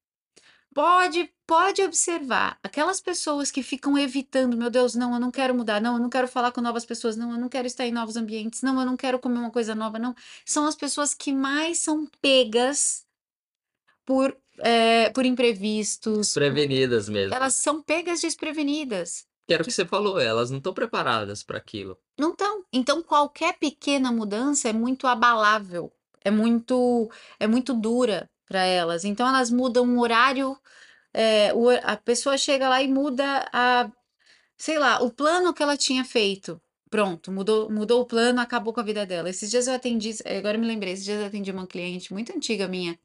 Pode 0.73 1.31
pode 1.47 1.81
observar. 1.81 2.59
Aquelas 2.63 3.01
pessoas 3.01 3.49
que 3.51 3.63
ficam 3.63 3.97
evitando: 3.97 4.57
"Meu 4.57 4.69
Deus, 4.69 4.95
não, 4.95 5.13
eu 5.13 5.19
não 5.19 5.31
quero 5.31 5.55
mudar. 5.55 5.81
Não, 5.81 5.95
eu 5.95 5.99
não 6.01 6.09
quero 6.09 6.27
falar 6.27 6.51
com 6.51 6.61
novas 6.61 6.85
pessoas. 6.85 7.15
Não, 7.17 7.31
eu 7.31 7.39
não 7.39 7.49
quero 7.49 7.67
estar 7.67 7.85
em 7.87 7.91
novos 7.91 8.17
ambientes. 8.17 8.61
Não, 8.61 8.79
eu 8.79 8.85
não 8.85 8.97
quero 8.97 9.19
comer 9.19 9.39
uma 9.39 9.51
coisa 9.51 9.73
nova, 9.75 9.97
não". 9.97 10.13
São 10.45 10.67
as 10.67 10.75
pessoas 10.75 11.13
que 11.15 11.33
mais 11.33 11.79
são 11.79 12.05
pegas 12.21 13.06
por, 14.07 14.35
eh, 14.59 15.09
por 15.09 15.25
imprevistos, 15.25 16.33
por 16.33 16.41
Desprevenidas 16.41 17.09
mesmo. 17.09 17.35
elas 17.35 17.55
são 17.55 17.83
pegas 17.83 18.21
desprevenidas. 18.21 19.27
Que 19.45 19.53
era 19.53 19.61
o 19.61 19.65
que 19.65 19.71
você 19.71 19.85
falou, 19.85 20.17
elas 20.19 20.49
não 20.49 20.59
estão 20.59 20.73
preparadas 20.73 21.43
para 21.43 21.57
aquilo. 21.57 21.97
Não 22.17 22.31
estão. 22.31 22.63
Então 22.71 23.03
qualquer 23.03 23.57
pequena 23.59 24.09
mudança 24.11 24.69
é 24.69 24.73
muito 24.73 25.07
abalável, 25.07 25.91
é 26.23 26.31
muito 26.31 27.09
é 27.37 27.47
muito 27.47 27.73
dura 27.73 28.29
para 28.47 28.63
elas. 28.63 29.03
Então 29.03 29.27
elas 29.27 29.51
mudam 29.51 29.85
o 29.97 29.99
horário, 29.99 30.57
eh, 31.13 31.53
o 31.53 31.69
a 31.69 31.97
pessoa 31.97 32.37
chega 32.37 32.69
lá 32.69 32.81
e 32.81 32.87
muda 32.87 33.45
a 33.53 33.91
sei 34.57 34.79
lá, 34.79 35.01
o 35.03 35.11
plano 35.11 35.53
que 35.53 35.63
ela 35.63 35.77
tinha 35.77 36.05
feito. 36.05 36.61
Pronto, 36.89 37.31
mudou 37.31 37.69
mudou 37.69 38.01
o 38.01 38.05
plano, 38.05 38.39
acabou 38.39 38.73
com 38.73 38.79
a 38.79 38.83
vida 38.83 39.05
dela. 39.05 39.29
Esses 39.29 39.49
dias 39.51 39.67
eu 39.67 39.73
atendi 39.75 40.15
agora 40.25 40.57
eu 40.57 40.61
me 40.61 40.67
lembrei, 40.67 40.93
esses 40.93 41.05
dias 41.05 41.19
eu 41.19 41.27
atendi 41.27 41.51
uma 41.51 41.67
cliente 41.67 42.13
muito 42.13 42.33
antiga 42.35 42.67
minha 42.67 42.97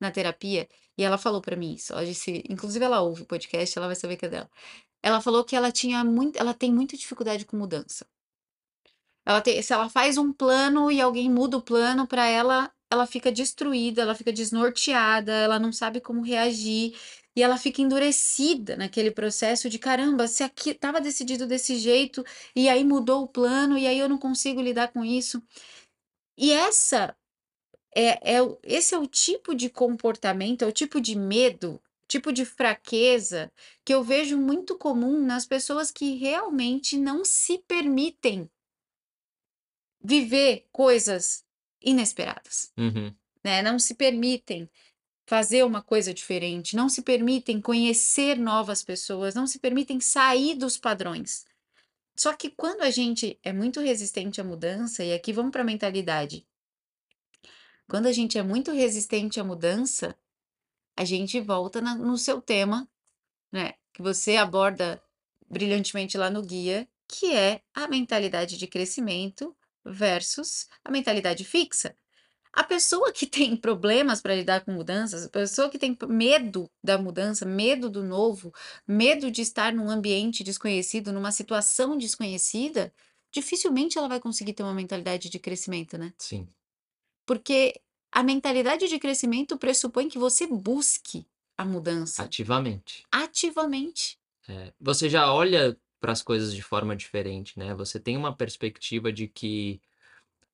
na 0.00 0.10
terapia, 0.10 0.68
e 0.98 1.02
ela 1.04 1.18
falou 1.18 1.40
para 1.40 1.56
mim 1.56 1.74
isso, 1.74 1.92
ela 1.92 2.04
disse 2.04 2.42
inclusive 2.48 2.84
ela 2.84 3.00
ouve 3.02 3.22
o 3.22 3.26
podcast, 3.26 3.78
ela 3.78 3.86
vai 3.88 3.96
saber 3.96 4.16
que 4.16 4.26
é 4.26 4.28
dela. 4.28 4.50
Ela 5.02 5.20
falou 5.20 5.44
que 5.44 5.56
ela 5.56 5.72
tinha 5.72 6.04
muito 6.04 6.38
ela 6.38 6.54
tem 6.54 6.72
muita 6.72 6.96
dificuldade 6.96 7.44
com 7.46 7.56
mudança. 7.56 8.06
Ela 9.24 9.40
tem 9.40 9.60
se 9.62 9.72
ela 9.72 9.88
faz 9.88 10.16
um 10.18 10.32
plano 10.32 10.90
e 10.90 11.00
alguém 11.00 11.30
muda 11.30 11.56
o 11.56 11.62
plano 11.62 12.06
para 12.06 12.26
ela, 12.26 12.72
ela 12.90 13.06
fica 13.06 13.32
destruída, 13.32 14.02
ela 14.02 14.14
fica 14.14 14.32
desnorteada, 14.32 15.32
ela 15.32 15.58
não 15.58 15.72
sabe 15.72 16.00
como 16.00 16.22
reagir, 16.22 16.96
e 17.34 17.42
ela 17.42 17.58
fica 17.58 17.82
endurecida 17.82 18.76
naquele 18.76 19.10
processo 19.10 19.68
de: 19.68 19.78
"Caramba, 19.78 20.28
se 20.28 20.42
aqui 20.44 20.70
estava 20.70 21.00
decidido 21.00 21.46
desse 21.46 21.76
jeito, 21.76 22.24
e 22.54 22.68
aí 22.68 22.84
mudou 22.84 23.22
o 23.24 23.28
plano, 23.28 23.76
e 23.76 23.86
aí 23.86 23.98
eu 23.98 24.08
não 24.08 24.18
consigo 24.18 24.60
lidar 24.62 24.88
com 24.92 25.04
isso". 25.04 25.42
E 26.38 26.52
essa 26.52 27.16
é 27.98 28.36
é 28.36 28.38
esse 28.62 28.94
é 28.94 28.98
o 28.98 29.06
tipo 29.06 29.54
de 29.54 29.70
comportamento, 29.70 30.62
é 30.62 30.66
o 30.66 30.72
tipo 30.72 31.00
de 31.00 31.16
medo, 31.16 31.80
tipo 32.06 32.32
de 32.32 32.44
fraqueza 32.44 33.50
que 33.84 33.94
eu 33.94 34.04
vejo 34.04 34.36
muito 34.38 34.76
comum 34.76 35.20
nas 35.24 35.46
pessoas 35.46 35.90
que 35.90 36.16
realmente 36.16 36.96
não 36.98 37.24
se 37.24 37.58
permitem 37.58 38.50
viver 40.02 40.66
coisas 40.70 41.44
inesperadas, 41.82 42.72
Uhum. 42.76 43.14
né, 43.44 43.62
não 43.62 43.78
se 43.78 43.94
permitem 43.94 44.68
fazer 45.28 45.64
uma 45.64 45.82
coisa 45.82 46.14
diferente, 46.14 46.76
não 46.76 46.88
se 46.88 47.02
permitem 47.02 47.60
conhecer 47.60 48.38
novas 48.38 48.84
pessoas, 48.84 49.34
não 49.34 49.46
se 49.46 49.58
permitem 49.58 49.98
sair 50.00 50.54
dos 50.54 50.78
padrões. 50.78 51.44
Só 52.16 52.32
que 52.32 52.50
quando 52.50 52.82
a 52.82 52.90
gente 52.90 53.38
é 53.42 53.52
muito 53.52 53.80
resistente 53.80 54.40
à 54.40 54.44
mudança, 54.44 55.04
e 55.04 55.12
aqui 55.12 55.32
vamos 55.32 55.50
para 55.50 55.62
a 55.62 55.64
mentalidade. 55.64 56.46
Quando 57.88 58.06
a 58.06 58.12
gente 58.12 58.38
é 58.38 58.42
muito 58.42 58.72
resistente 58.72 59.38
à 59.40 59.44
mudança, 59.44 60.16
a 60.96 61.04
gente 61.04 61.40
volta 61.40 61.80
na 61.80 61.94
no 61.94 62.18
seu 62.18 62.40
tema, 62.40 62.88
né, 63.52 63.74
que 63.92 64.02
você 64.02 64.36
aborda 64.36 65.02
brilhantemente 65.48 66.18
lá 66.18 66.30
no 66.30 66.42
guia, 66.42 66.88
que 67.08 67.32
é 67.34 67.62
a 67.74 67.88
mentalidade 67.88 68.58
de 68.58 68.66
crescimento 68.66 69.56
versus 69.84 70.68
a 70.84 70.90
mentalidade 70.90 71.44
fixa. 71.44 71.96
A 72.52 72.64
pessoa 72.64 73.12
que 73.12 73.26
tem 73.28 73.56
problemas 73.56 74.20
para 74.22 74.34
lidar 74.34 74.64
com 74.64 74.72
mudanças, 74.72 75.26
a 75.26 75.28
pessoa 75.28 75.70
que 75.70 75.78
tem 75.78 75.96
medo 76.08 76.70
da 76.82 76.98
mudança, 76.98 77.44
medo 77.46 77.90
do 77.90 78.02
novo, 78.02 78.52
medo 78.86 79.30
de 79.30 79.42
estar 79.42 79.72
num 79.72 79.90
ambiente 79.90 80.42
desconhecido, 80.42 81.12
numa 81.12 81.32
situação 81.32 81.96
desconhecida, 81.98 82.92
dificilmente 83.30 83.98
ela 83.98 84.08
vai 84.08 84.20
conseguir 84.20 84.54
ter 84.54 84.62
uma 84.62 84.74
mentalidade 84.74 85.28
de 85.28 85.38
crescimento, 85.38 85.98
né. 85.98 86.12
Sim. 86.18 86.48
Porque 87.26 87.80
a 88.12 88.22
mentalidade 88.22 88.88
de 88.88 88.98
crescimento 88.98 89.58
pressupõe 89.58 90.08
que 90.08 90.18
você 90.18 90.46
busque 90.46 91.26
a 91.58 91.64
mudança 91.64 92.22
Ativamente. 92.22 93.04
ativamente. 93.10 94.18
É, 94.48 94.72
você 94.80 95.10
já 95.10 95.32
olha 95.32 95.76
para 96.00 96.12
as 96.12 96.22
coisas 96.22 96.54
de 96.54 96.62
forma 96.62 96.94
diferente, 96.94 97.58
né? 97.58 97.74
Você 97.74 97.98
tem 97.98 98.16
uma 98.16 98.34
perspectiva 98.34 99.12
de 99.12 99.26
que 99.26 99.80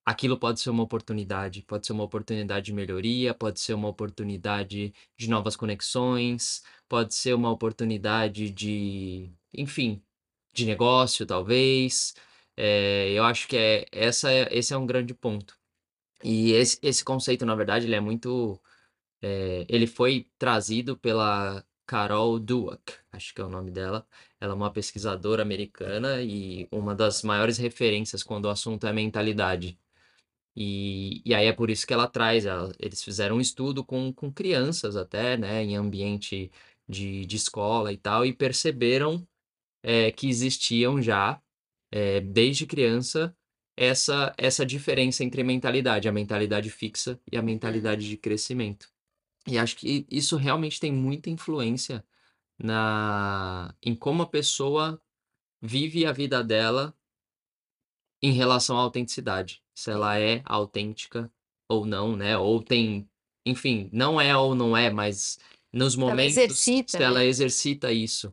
aquilo 0.04 0.38
pode 0.38 0.60
ser 0.60 0.70
uma 0.70 0.82
oportunidade, 0.82 1.62
pode 1.62 1.86
ser 1.86 1.92
uma 1.92 2.04
oportunidade 2.04 2.66
de 2.66 2.72
melhoria, 2.72 3.34
pode 3.34 3.60
ser 3.60 3.74
uma 3.74 3.88
oportunidade 3.88 4.94
de 5.16 5.28
novas 5.28 5.56
conexões, 5.56 6.62
pode 6.88 7.14
ser 7.14 7.34
uma 7.34 7.50
oportunidade 7.50 8.50
de, 8.50 9.30
enfim, 9.52 10.02
de 10.52 10.66
negócio, 10.66 11.26
talvez. 11.26 12.14
É, 12.56 13.10
eu 13.12 13.24
acho 13.24 13.48
que 13.48 13.56
é, 13.56 13.86
essa 13.92 14.32
é, 14.32 14.48
esse 14.56 14.72
é 14.74 14.76
um 14.76 14.86
grande 14.86 15.14
ponto. 15.14 15.58
E 16.24 16.52
esse, 16.52 16.78
esse 16.82 17.04
conceito, 17.04 17.44
na 17.46 17.54
verdade, 17.54 17.86
ele 17.86 17.94
é 17.94 18.00
muito. 18.00 18.60
é, 19.22 19.66
ele 19.68 19.86
foi 19.86 20.28
trazido 20.38 20.96
pela 20.98 21.64
Carol 21.86 22.38
Dweck, 22.40 22.94
acho 23.12 23.34
que 23.34 23.40
é 23.40 23.44
o 23.44 23.48
nome 23.50 23.70
dela. 23.70 24.06
Ela 24.40 24.52
é 24.52 24.56
uma 24.56 24.72
pesquisadora 24.72 25.42
americana 25.42 26.22
e 26.22 26.68
uma 26.72 26.94
das 26.94 27.22
maiores 27.22 27.58
referências 27.58 28.22
quando 28.22 28.46
o 28.46 28.50
assunto 28.50 28.86
é 28.86 28.92
mentalidade. 28.92 29.78
E, 30.56 31.22
e 31.24 31.34
aí 31.34 31.46
é 31.46 31.52
por 31.52 31.70
isso 31.70 31.86
que 31.86 31.94
ela 31.94 32.06
traz, 32.08 32.44
ela- 32.46 32.72
eles 32.78 33.02
fizeram 33.02 33.36
um 33.36 33.40
estudo 33.40 33.84
com, 33.84 34.12
com 34.12 34.30
crianças 34.32 34.96
até, 34.96 35.36
né, 35.36 35.62
em 35.64 35.76
ambiente 35.76 36.50
de, 36.88 37.24
de 37.26 37.36
escola 37.36 37.92
e 37.92 37.96
tal, 37.96 38.26
e 38.26 38.32
perceberam 38.34 39.26
é, 39.82 40.12
que 40.12 40.28
existiam 40.28 41.00
já, 41.02 41.40
é, 41.90 42.20
desde 42.20 42.66
criança, 42.66 43.36
essa, 43.76 44.34
essa 44.36 44.64
diferença 44.66 45.24
entre 45.24 45.42
mentalidade, 45.42 46.08
a 46.08 46.12
mentalidade 46.12 46.70
fixa 46.70 47.20
e 47.30 47.36
a 47.36 47.42
mentalidade 47.42 48.08
de 48.08 48.16
crescimento. 48.16 48.88
E 49.46 49.58
acho 49.58 49.76
que 49.76 50.06
isso 50.10 50.36
realmente 50.36 50.78
tem 50.78 50.92
muita 50.92 51.30
influência 51.30 52.04
na, 52.58 53.74
em 53.82 53.94
como 53.94 54.22
a 54.22 54.26
pessoa 54.26 55.00
vive 55.60 56.06
a 56.06 56.12
vida 56.12 56.42
dela 56.42 56.94
em 58.22 58.32
relação 58.32 58.76
à 58.78 58.80
autenticidade. 58.80 59.62
Se 59.74 59.90
ela 59.90 60.18
é 60.18 60.42
autêntica 60.44 61.32
ou 61.68 61.84
não, 61.84 62.14
né? 62.14 62.36
Ou 62.36 62.62
tem, 62.62 63.08
enfim, 63.44 63.88
não 63.92 64.20
é 64.20 64.36
ou 64.36 64.54
não 64.54 64.76
é, 64.76 64.90
mas 64.90 65.38
nos 65.72 65.94
Ela 65.94 66.06
momentos 66.06 66.36
exercita, 66.36 66.98
se 66.98 67.02
ela 67.02 67.20
né? 67.20 67.26
exercita 67.26 67.90
isso. 67.90 68.32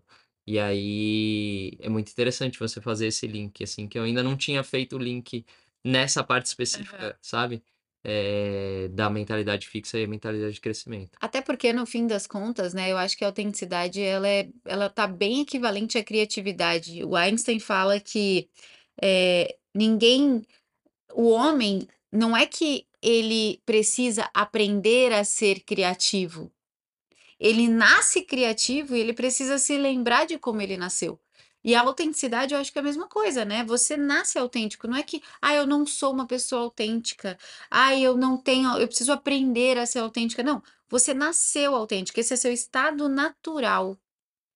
E 0.50 0.58
aí 0.58 1.78
é 1.80 1.88
muito 1.90 2.12
interessante 2.12 2.58
você 2.58 2.82
fazer 2.82 3.06
esse 3.06 3.28
link, 3.28 3.64
assim, 3.64 3.88
que 3.88 4.00
eu 4.00 4.04
ainda 4.04 4.24
não 4.24 4.36
tinha 4.36 4.64
feito 4.64 4.96
o 4.96 5.00
link 5.00 5.46
nessa 5.86 6.24
parte 6.24 6.48
específica, 6.48 7.16
sabe? 7.22 7.62
Eh, 8.04 8.88
da 8.92 9.12
mentalidade 9.12 9.68
fixa 9.68 10.00
e 10.00 10.06
a 10.06 10.08
mentalidade 10.08 10.54
de 10.54 10.60
crescimento. 10.60 11.12
Até 11.22 11.40
porque 11.40 11.72
no 11.72 11.86
fim 11.86 12.08
das 12.08 12.26
contas, 12.26 12.74
né, 12.74 12.92
eu 12.92 12.98
acho 12.98 13.16
que 13.16 13.24
a 13.24 13.28
autenticidade 13.28 14.02
ela 14.02 14.28
é 14.28 14.50
ela 14.66 14.90
tá 14.90 15.06
bem 15.06 15.42
equivalente 15.42 16.00
à 16.00 16.04
criatividade. 16.04 17.04
O 17.04 17.16
Einstein 17.16 17.60
fala 17.60 18.00
que, 18.00 18.50
eh, 19.00 19.56
ninguém 19.76 20.44
o 21.14 21.30
homem 21.30 21.88
não 22.12 22.36
é 22.36 22.48
que 22.48 22.88
ele 23.04 23.62
precisa 23.68 24.28
aprender 24.34 25.14
a 25.14 25.24
ser 25.24 25.60
criativo. 25.60 26.52
Ele 27.40 27.68
nasce 27.68 28.22
criativo 28.22 28.96
e 28.96 29.00
ele 29.00 29.14
precisa 29.14 29.58
se 29.58 29.78
lembrar 29.78 30.26
de 30.26 30.38
como 30.38 30.62
ele 30.62 30.78
nasceu. 30.78 31.20
E 31.64 31.76
a 31.76 31.82
autenticidade 31.82 32.54
eu 32.54 32.60
acho 32.60 32.72
que 32.72 32.80
é 32.80 32.82
a 32.82 32.84
mesma 32.84 33.08
coisa, 33.08 33.44
né? 33.44 33.64
Você 33.66 33.98
nasce 33.98 34.38
autêntico, 34.40 34.88
não 34.88 34.96
é 34.98 35.04
que, 35.04 35.22
ah, 35.42 35.54
eu 35.54 35.68
não 35.68 35.86
sou 35.86 36.14
uma 36.14 36.26
pessoa 36.26 36.62
autêntica, 36.64 37.38
ah, 37.70 37.96
eu 37.96 38.16
não 38.16 38.38
tenho, 38.38 38.78
eu 38.78 38.88
preciso 38.88 39.12
aprender 39.12 39.78
a 39.78 39.86
ser 39.86 40.00
autêntica. 40.00 40.42
Não, 40.42 40.64
você 40.88 41.14
nasceu 41.14 41.76
autêntico, 41.76 42.20
esse 42.20 42.34
é 42.34 42.38
seu 42.38 42.52
estado 42.52 43.10
natural. 43.10 43.98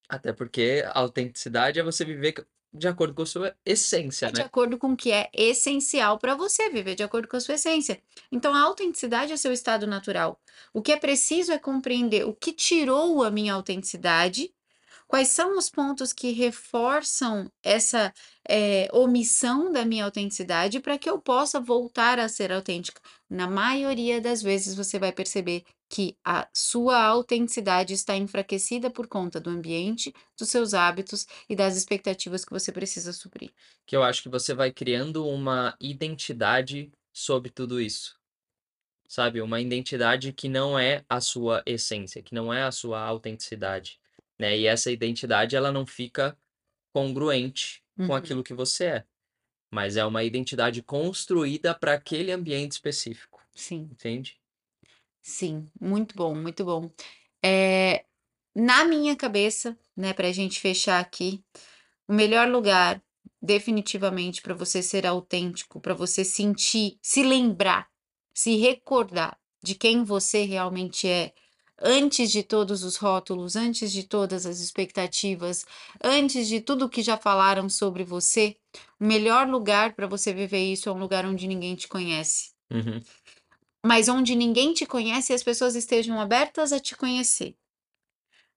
Até 0.07 0.31
porque 0.31 0.83
a 0.85 0.99
autenticidade 0.99 1.79
é 1.79 1.83
você 1.83 2.05
viver 2.05 2.33
de 2.73 2.87
acordo 2.87 3.13
com 3.15 3.21
a 3.23 3.25
sua 3.25 3.55
essência, 3.65 4.29
É 4.29 4.31
de 4.31 4.41
né? 4.41 4.41
acordo 4.41 4.77
com 4.77 4.93
o 4.93 4.97
que 4.97 5.11
é 5.11 5.29
essencial 5.33 6.17
para 6.17 6.33
você 6.33 6.69
viver, 6.69 6.95
de 6.95 7.03
acordo 7.03 7.27
com 7.27 7.35
a 7.35 7.39
sua 7.41 7.55
essência. 7.55 8.01
Então, 8.31 8.53
a 8.55 8.61
autenticidade 8.61 9.33
é 9.33 9.37
seu 9.37 9.51
estado 9.51 9.85
natural. 9.85 10.39
O 10.73 10.81
que 10.81 10.93
é 10.93 10.97
preciso 10.97 11.51
é 11.51 11.59
compreender 11.59 12.25
o 12.25 12.33
que 12.33 12.53
tirou 12.53 13.21
a 13.23 13.29
minha 13.29 13.53
autenticidade, 13.53 14.53
quais 15.07 15.29
são 15.29 15.57
os 15.57 15.69
pontos 15.69 16.13
que 16.13 16.31
reforçam 16.31 17.51
essa 17.63 18.13
eh, 18.49 18.89
omissão 18.93 19.71
da 19.71 19.85
minha 19.85 20.05
autenticidade 20.05 20.79
para 20.79 20.97
que 20.97 21.09
eu 21.09 21.19
possa 21.19 21.59
voltar 21.59 22.19
a 22.19 22.29
ser 22.29 22.51
autêntica. 22.51 23.01
Na 23.29 23.47
maioria 23.49 24.21
das 24.21 24.41
vezes, 24.41 24.75
você 24.75 24.99
vai 24.99 25.11
perceber 25.13 25.63
que 25.93 26.17
a 26.25 26.49
sua 26.53 27.03
autenticidade 27.03 27.93
está 27.93 28.15
enfraquecida 28.17 28.89
por 28.89 29.07
conta 29.07 29.39
do 29.39 29.49
ambiente, 29.49 30.13
dos 30.37 30.49
seus 30.49 30.73
hábitos 30.73 31.27
e 31.49 31.55
das 31.55 31.75
expectativas 31.77 32.43
que 32.45 32.51
você 32.51 32.71
precisa 32.71 33.13
suprir. 33.13 33.51
Que 33.85 33.95
eu 33.95 34.03
acho 34.03 34.21
que 34.23 34.29
você 34.29 34.53
vai 34.53 34.71
criando 34.71 35.27
uma 35.27 35.75
identidade 35.79 36.91
sobre 37.13 37.49
tudo 37.51 37.81
isso. 37.81 38.19
Sabe? 39.07 39.41
Uma 39.41 39.61
identidade 39.61 40.33
que 40.33 40.49
não 40.49 40.79
é 40.79 41.05
a 41.09 41.21
sua 41.21 41.63
essência, 41.65 42.23
que 42.23 42.35
não 42.35 42.53
é 42.53 42.63
a 42.63 42.71
sua 42.71 43.01
autenticidade, 43.01 43.99
né? 44.39 44.57
E 44.57 44.67
essa 44.67 44.91
identidade, 44.91 45.55
ela 45.55 45.71
não 45.71 45.85
fica 45.85 46.37
congruente 46.93 47.83
com 48.03 48.13
Uhum. 48.13 48.15
aquilo 48.15 48.43
que 48.43 48.53
você 48.53 48.85
é, 48.85 49.07
mas 49.73 49.97
é 49.97 50.05
uma 50.05 50.23
identidade 50.23 50.83
construída 50.83 51.75
para 51.75 51.93
aquele 51.95 52.31
ambiente 52.31 52.73
específico, 52.73 53.45
Sim, 53.55 53.91
entende? 53.91 54.39
Sim, 55.23 55.69
muito 55.81 56.15
bom, 56.15 56.35
muito 56.35 56.65
bom. 56.65 56.91
Eh, 57.43 58.05
na 58.55 58.85
minha 58.85 59.15
cabeça, 59.15 59.77
né, 59.97 60.13
para 60.13 60.29
a 60.29 60.33
gente 60.33 60.59
fechar 60.59 60.99
aqui, 60.99 61.43
o 62.07 62.13
melhor 62.13 62.49
lugar, 62.49 63.03
definitivamente, 63.41 64.41
para 64.41 64.53
você 64.55 64.83
ser 64.83 65.05
autêntico, 65.07 65.81
para 65.81 65.95
você 65.95 66.25
sentir, 66.25 66.99
se 67.01 67.23
lembrar, 67.23 67.89
se 68.33 68.57
recordar 68.57 69.39
de 69.63 69.75
quem 69.75 70.03
você 70.03 70.43
realmente 70.45 71.07
é, 71.07 71.33
antes 71.81 72.31
de 72.31 72.43
todos 72.43 72.83
os 72.83 72.97
rótulos, 72.97 73.55
antes 73.55 73.91
de 73.91 74.03
todas 74.03 74.45
as 74.45 74.59
expectativas, 74.59 75.65
antes 76.03 76.47
de 76.47 76.61
tudo 76.61 76.89
que 76.89 77.01
já 77.03 77.17
falaram 77.17 77.69
sobre 77.69 78.03
você, 78.03 78.57
o 78.99 79.05
melhor 79.05 79.47
lugar 79.49 79.93
para 79.95 80.07
você 80.07 80.33
viver 80.33 80.63
isso 80.65 80.89
é 80.89 80.91
um 80.93 80.99
lugar 80.99 81.25
onde 81.25 81.47
ninguém 81.47 81.75
te 81.75 81.87
conhece. 81.87 82.51
Uhum. 82.71 83.01
Mas 83.85 84.09
onde 84.09 84.35
ninguém 84.35 84.73
te 84.73 84.85
conhece 84.85 85.31
e 85.31 85.35
as 85.35 85.43
pessoas 85.43 85.75
estejam 85.75 86.19
abertas 86.19 86.73
a 86.73 86.79
te 86.79 86.95
conhecer, 86.97 87.55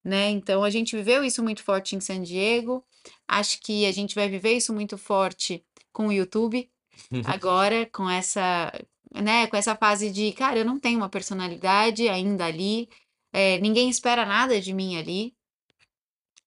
né. 0.04 0.30
Então 0.30 0.62
a 0.64 0.70
gente 0.70 0.96
viveu 0.96 1.24
isso 1.24 1.42
muito 1.42 1.62
forte 1.62 1.96
em 1.96 2.00
San 2.00 2.22
Diego, 2.22 2.84
acho 3.26 3.60
que 3.60 3.86
a 3.86 3.92
gente 3.92 4.14
vai 4.14 4.28
viver 4.28 4.52
isso 4.52 4.72
muito 4.72 4.96
forte 4.98 5.64
com 5.92 6.08
o 6.08 6.12
YouTube, 6.12 6.68
agora 7.24 7.86
com 7.92 8.08
essa, 8.08 8.72
né, 9.14 9.46
com 9.48 9.56
essa 9.56 9.76
fase 9.76 10.10
de: 10.10 10.32
"Cara, 10.32 10.58
eu 10.58 10.64
não 10.64 10.78
tenho 10.80 10.98
uma 10.98 11.08
personalidade 11.10 12.08
ainda 12.08 12.46
ali, 12.46 12.88
eh, 13.32 13.58
ninguém 13.60 13.88
espera 13.90 14.24
nada 14.26 14.60
de 14.60 14.72
mim 14.74 14.96
ali". 14.98 15.34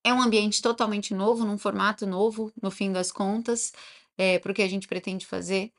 É 0.04 0.13
um 0.13 0.22
ambiente 0.22 0.62
totalmente 0.62 1.13
novo, 1.13 1.46
num 1.46 1.58
formato 1.58 2.06
novo, 2.06 2.52
no 2.62 2.70
fim 2.72 2.92
das 2.92 3.12
contas, 3.13 3.72
eh, 4.18 4.38
para 4.39 4.52
o 4.52 4.56
que 4.56 4.62
a 4.62 4.68
gente 4.68 4.88
pretende 4.89 5.26
fazer. 5.26 5.72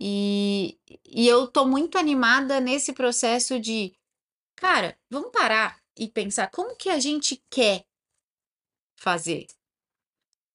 E 0.00 0.78
e 1.04 1.26
eu 1.28 1.46
tô 1.48 1.66
muito 1.66 1.98
animada 1.98 2.60
nesse 2.60 2.92
processo 2.92 3.58
de: 3.60 3.94
"Cara, 4.56 4.98
vamos 5.10 5.30
parar 5.32 5.80
e 5.98 6.08
pensar 6.08 6.50
como 6.50 6.76
que 6.76 6.90
a 6.90 7.00
gente 7.00 7.42
quer 7.50 7.86
fazer?". 8.96 9.46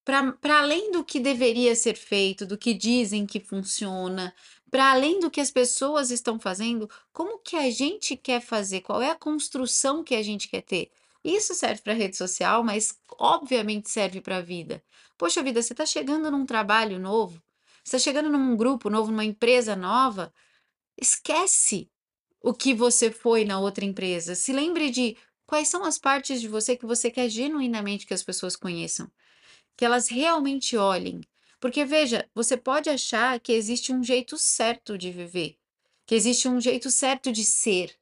Para 0.04 0.60
além 0.60 0.92
do 0.92 1.04
que 1.04 1.20
deveria 1.20 1.76
ser 1.76 1.96
feito, 1.96 2.46
do 2.46 2.58
que 2.58 2.74
dizem 2.74 3.26
que 3.26 3.40
funciona, 3.40 4.34
para 4.70 4.92
além 4.92 5.20
do 5.20 5.30
que 5.30 5.40
as 5.40 5.52
pessoas 5.52 6.10
estão 6.10 6.40
fazendo, 6.40 6.90
como 7.14 7.38
que 7.40 7.56
a 7.56 7.70
gente 7.70 8.16
quer 8.18 8.42
fazer? 8.42 8.82
Qual 8.82 9.02
é 9.02 9.12
a 9.12 9.16
construção 9.16 10.04
que 10.04 10.16
a 10.16 10.24
gente 10.24 10.48
quer 10.48 10.62
ter? 10.62 10.92
Isso 11.24 11.54
serve 11.54 11.82
para 11.82 11.94
rede 11.94 12.18
social, 12.18 12.64
mas 12.64 12.98
obviamente 13.20 13.92
serve 13.92 14.22
para 14.22 14.38
a 14.38 14.42
vida. 14.42 14.84
Poxa 15.18 15.44
vida, 15.44 15.62
você 15.62 15.74
está 15.74 15.86
chegando 15.86 16.32
num 16.32 16.46
trabalho 16.48 16.98
novo, 17.00 17.42
você 17.84 17.98
está 17.98 18.10
chegando 18.10 18.30
num 18.30 18.56
grupo 18.56 18.89
novo, 18.89 19.12
numa 19.12 19.26
empresa 19.26 19.76
nova, 19.76 20.34
esquece 20.98 21.89
o 22.41 22.54
que 22.54 22.74
você 22.74 23.12
foi 23.12 23.46
na 23.46 23.60
outra 23.60 23.86
empresa. 23.86 24.36
Se 24.36 24.52
lembre 24.52 24.89
de 24.89 25.17
quais 25.46 25.67
são 25.67 25.84
as 25.84 25.98
partes 25.98 26.41
de 26.41 26.48
você 26.48 26.76
que 26.76 26.86
você 26.86 27.12
quer 27.12 27.30
genuinamente 27.30 28.06
que 28.06 28.13
as 28.13 28.24
pessoas 28.24 28.56
conheçam. 28.56 29.12
Que 29.76 29.86
elas 29.86 30.08
realmente 30.08 30.78
olhem. 30.78 31.22
Porque 31.60 31.86
veja, 31.86 32.28
você 32.34 32.58
pode 32.58 32.89
achar 32.89 33.39
que 33.39 33.52
existe 33.54 33.94
um 33.94 34.04
jeito 34.04 34.38
certo 34.38 34.98
de 34.98 35.12
viver, 35.12 35.58
que 36.08 36.15
existe 36.15 36.48
um 36.48 36.60
jeito 36.60 36.89
certo 36.89 37.32
de 37.32 37.46
ser. 37.46 37.96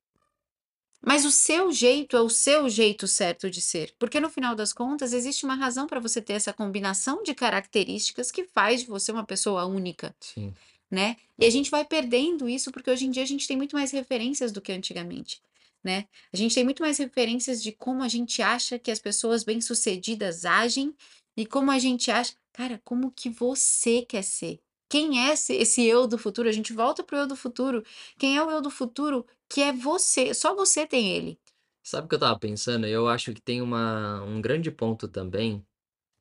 Mas 1.02 1.26
o 1.26 1.32
seu 1.32 1.72
jeito 1.72 2.18
é 2.18 2.22
o 2.22 2.30
seu 2.30 2.70
jeito 2.70 3.08
certo 3.08 3.50
de 3.50 3.62
ser, 3.62 3.94
porque 3.98 4.20
no 4.20 4.30
final 4.30 4.54
das 4.56 4.74
contas 4.74 5.14
existe 5.14 5.46
uma 5.46 5.56
razão 5.56 5.88
para 5.88 6.00
você 6.00 6.22
ter 6.22 6.34
essa 6.34 6.52
combinação 6.54 7.24
de 7.24 7.34
características 7.34 8.32
que 8.32 8.44
faz 8.44 8.82
de 8.82 8.88
você 8.88 9.12
uma 9.12 9.26
pessoa 9.26 9.66
única, 9.66 10.14
Sim. 10.20 10.54
né? 10.92 11.16
E 11.40 11.46
a 11.46 11.50
gente 11.50 11.72
vai 11.72 11.86
perdendo 11.86 12.50
isso 12.50 12.72
porque 12.72 12.92
hoje 12.92 13.06
em 13.06 13.12
dia 13.12 13.24
a 13.24 13.28
gente 13.28 13.48
tem 13.48 13.56
muito 13.56 13.76
mais 13.76 13.92
referências 13.92 14.52
do 14.52 14.62
que 14.62 14.72
antigamente. 14.72 15.42
né. 15.84 16.06
A 16.34 16.38
gente 16.38 16.54
tem 16.54 16.64
muito 16.66 16.84
mais 16.84 16.98
referências 16.98 17.64
de 17.64 17.72
como 17.72 18.04
a 18.04 18.10
gente 18.10 18.42
acha 18.42 18.78
que 18.78 18.92
as 18.92 19.00
pessoas 19.00 19.46
bem-sucedidas 19.46 20.44
agem 20.46 20.94
e 21.38 21.46
como 21.46 21.72
a 21.72 21.80
gente 21.80 22.12
acha 22.12 22.34
cara, 22.52 22.82
como 22.84 23.10
que 23.10 23.30
você 23.30 24.02
quer 24.02 24.22
ser? 24.22 24.60
Quem 24.90 25.20
é 25.30 25.34
esse 25.34 25.54
esse 25.56 25.86
eu 25.86 26.08
do 26.08 26.18
futuro? 26.18 26.50
A 26.50 26.52
gente 26.52 26.74
volta 26.74 27.04
para 27.04 27.18
o 27.18 27.20
eu 27.22 27.28
do 27.28 27.36
futuro. 27.36 27.84
Quem 28.18 28.38
é 28.38 28.44
o 28.44 28.50
eu 28.52 28.62
do 28.62 28.70
futuro 28.72 29.26
que 29.50 29.62
é 29.62 29.72
você, 29.74 30.34
só 30.34 30.56
você 30.56 30.86
tem 30.88 31.12
ele. 31.16 31.40
Sabe 31.84 32.06
o 32.06 32.10
que 32.10 32.16
eu 32.16 32.18
estava 32.18 32.38
pensando? 32.40 32.86
Eu 32.88 33.08
acho 33.08 33.34
que 33.34 33.42
tem 33.42 33.62
uma 33.62 34.22
um 34.24 34.42
grande 34.42 34.70
ponto 34.72 35.08
também, 35.08 35.66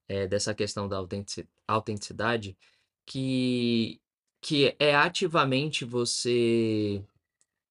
eh, 0.08 0.26
dessa 0.28 0.54
questão 0.54 0.88
da 0.88 0.98
autentici 0.98 1.48
autenticidade, 1.68 2.58
que 3.06 4.00
que 4.42 4.76
é 4.80 4.94
ativamente 4.96 5.84
você 5.86 7.04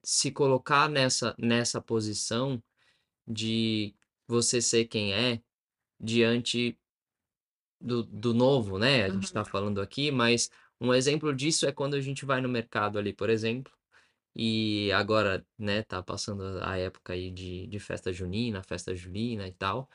se 0.06 0.32
colocar 0.32 0.90
nessa 0.90 1.36
nessa 1.40 1.82
posição 1.82 2.64
de 3.28 3.96
você 4.28 4.62
ser 4.62 4.86
quem 4.88 5.14
é, 5.14 5.42
diante 6.00 6.78
do 7.80 8.04
do 8.04 8.34
novo, 8.34 8.78
né, 8.80 9.04
a 9.04 9.10
gente 9.10 9.26
está 9.26 9.44
Uhum. 9.44 9.46
falando 9.46 9.80
aqui, 9.82 10.12
mas 10.12 10.50
um 10.82 10.94
exemplo 10.94 11.34
disso 11.36 11.66
é 11.68 11.72
quando 11.72 11.96
a 11.96 12.02
gente 12.02 12.26
vai 12.26 12.42
no 12.42 12.50
mercado 12.50 13.00
ali, 13.00 13.14
por 13.14 13.30
exemplo, 13.30 13.72
e 14.36 14.92
agora, 14.94 15.46
né, 15.60 15.84
tá 15.84 16.04
passando 16.04 16.44
a 16.64 16.78
época 16.78 17.14
aí 17.14 17.32
de 17.32 17.68
de 17.68 17.80
festa 17.80 18.14
junina, 18.14 18.64
festa 18.64 18.96
julina 18.96 19.48
e 19.48 19.54
tal. 19.54 19.90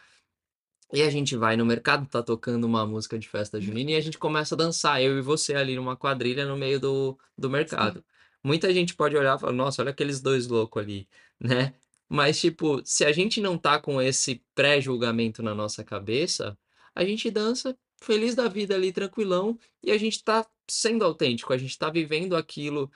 E 0.93 1.03
a 1.03 1.11
gente 1.11 1.37
vai 1.37 1.57
no 1.57 1.65
mercado, 1.65 2.07
tá 2.09 2.23
tocando 2.23 2.65
uma 2.65 2.87
música 2.87 3.19
de 3.19 3.29
festa 3.29 3.61
junina 3.61 3.93
e 3.93 3.97
a 3.97 4.01
gente 4.01 4.19
começa 4.19 4.55
a 4.55 4.59
dançar, 4.59 5.03
eu 5.03 5.19
e 5.19 5.23
você 5.23 5.55
ali 5.55 5.75
numa 5.77 5.97
quadrilha 5.97 6.47
no 6.47 6.57
meio 6.57 6.79
do 6.81 7.19
do 7.37 7.49
Sim. 7.67 7.93
mercado. 7.93 8.05
Muita 8.45 8.73
gente 8.75 8.95
pode 8.95 9.17
olhar 9.17 9.37
e 9.37 9.41
falar: 9.41 9.53
"Nossa, 9.53 9.81
olha 9.83 9.91
aqueles 9.91 10.21
2 10.21 10.47
louco 10.49 10.79
ali", 10.79 11.09
né. 11.41 11.75
Mas, 12.09 12.39
tipo, 12.41 12.83
se 12.85 13.05
a 13.07 13.13
gente 13.13 13.41
não 13.41 13.57
tá 13.59 13.81
com 13.81 14.01
esse 14.03 14.45
pré-julgamento 14.55 15.43
na 15.43 15.55
nossa 15.55 15.83
cabeça, 15.83 16.59
a 16.95 17.05
gente 17.05 17.31
dança 17.31 17.75
feliz 18.03 18.35
da 18.35 18.49
vida 18.49 18.75
ali 18.75 18.93
tranquilão 18.93 19.59
e 19.83 19.91
a 19.91 19.97
gente 19.99 20.23
tá 20.23 20.45
sendo 20.73 21.05
autêntico, 21.05 21.53
a 21.53 21.59
gente 21.59 21.79
tá 21.79 21.91
vivendo 21.91 22.35
aquilo 22.35 22.91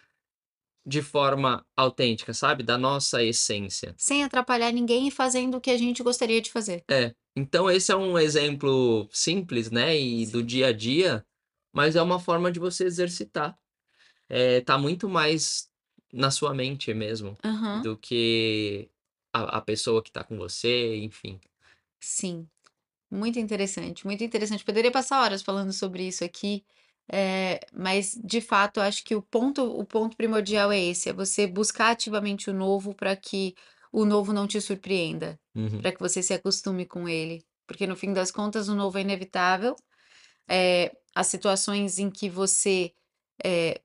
de 0.86 1.02
forma 1.02 1.66
autêntica, 1.76 2.32
sabe, 2.32 2.62
da 2.62 2.78
nossa 2.78 3.22
essência. 3.22 3.94
Sem 3.98 4.22
atrapalhar 4.22 4.72
ninguém 4.72 5.08
e 5.08 5.10
fazendo 5.10 5.56
o 5.56 5.60
que 5.60 5.70
a 5.70 5.76
gente 5.76 6.02
gostaria 6.02 6.40
de 6.40 6.50
fazer. 6.50 6.84
É, 6.88 7.14
então 7.36 7.70
esse 7.70 7.90
é 7.90 7.96
um 7.96 8.18
exemplo 8.18 9.08
simples, 9.12 9.70
né, 9.70 9.98
e 9.98 10.26
do 10.26 10.40
Sim. 10.40 10.46
dia 10.46 10.66
a 10.68 10.72
dia, 10.72 11.26
mas 11.72 11.96
é 11.96 12.02
uma 12.02 12.20
forma 12.20 12.50
de 12.52 12.60
você 12.60 12.84
exercitar. 12.84 13.58
Eh, 14.28 14.60
tá 14.62 14.78
muito 14.78 15.08
mais 15.08 15.68
na 16.12 16.30
sua 16.30 16.54
mente 16.54 16.92
mesmo, 16.94 17.36
Aham. 17.44 17.82
do 17.82 17.96
que 17.96 18.88
a 19.32 19.58
a 19.58 19.60
pessoa 19.60 20.02
que 20.02 20.10
tá 20.10 20.24
com 20.24 20.36
você, 20.36 20.96
enfim. 20.96 21.38
Sim, 22.00 22.48
muito 23.10 23.38
interessante, 23.38 24.06
muito 24.06 24.22
interessante. 24.24 24.64
Poderia 24.64 24.90
passar 24.90 25.20
horas 25.22 25.42
falando 25.42 25.72
sobre 25.72 26.06
isso 26.06 26.24
aqui, 26.24 26.64
eh, 27.12 27.60
mas 27.72 28.18
de 28.22 28.40
fato 28.40 28.80
acho 28.80 29.04
que 29.04 29.14
o 29.14 29.22
ponto 29.22 29.62
o 29.64 29.84
ponto 29.84 30.16
primordial 30.16 30.72
é 30.72 30.80
esse, 30.80 31.08
é 31.10 31.12
você 31.12 31.46
buscar 31.46 31.90
ativamente 31.92 32.50
o 32.50 32.54
novo 32.54 32.94
para 32.94 33.16
que 33.16 33.54
o 33.92 34.04
novo 34.04 34.32
não 34.32 34.46
te 34.46 34.60
surpreenda, 34.60 35.38
Uhum. 35.54 35.82
para 35.82 35.92
que 35.92 36.00
você 36.00 36.22
se 36.22 36.34
acostume 36.34 36.86
com 36.86 37.08
ele, 37.08 37.44
porque 37.66 37.86
no 37.86 37.96
fim 37.96 38.12
das 38.12 38.30
contas 38.32 38.68
o 38.68 38.74
novo 38.74 38.98
é 38.98 39.02
inevitável, 39.02 39.76
eh, 40.48 40.92
as 41.14 41.26
situações 41.28 41.98
em 41.98 42.10
que 42.10 42.28
você, 42.28 42.92
eh, 43.44 43.80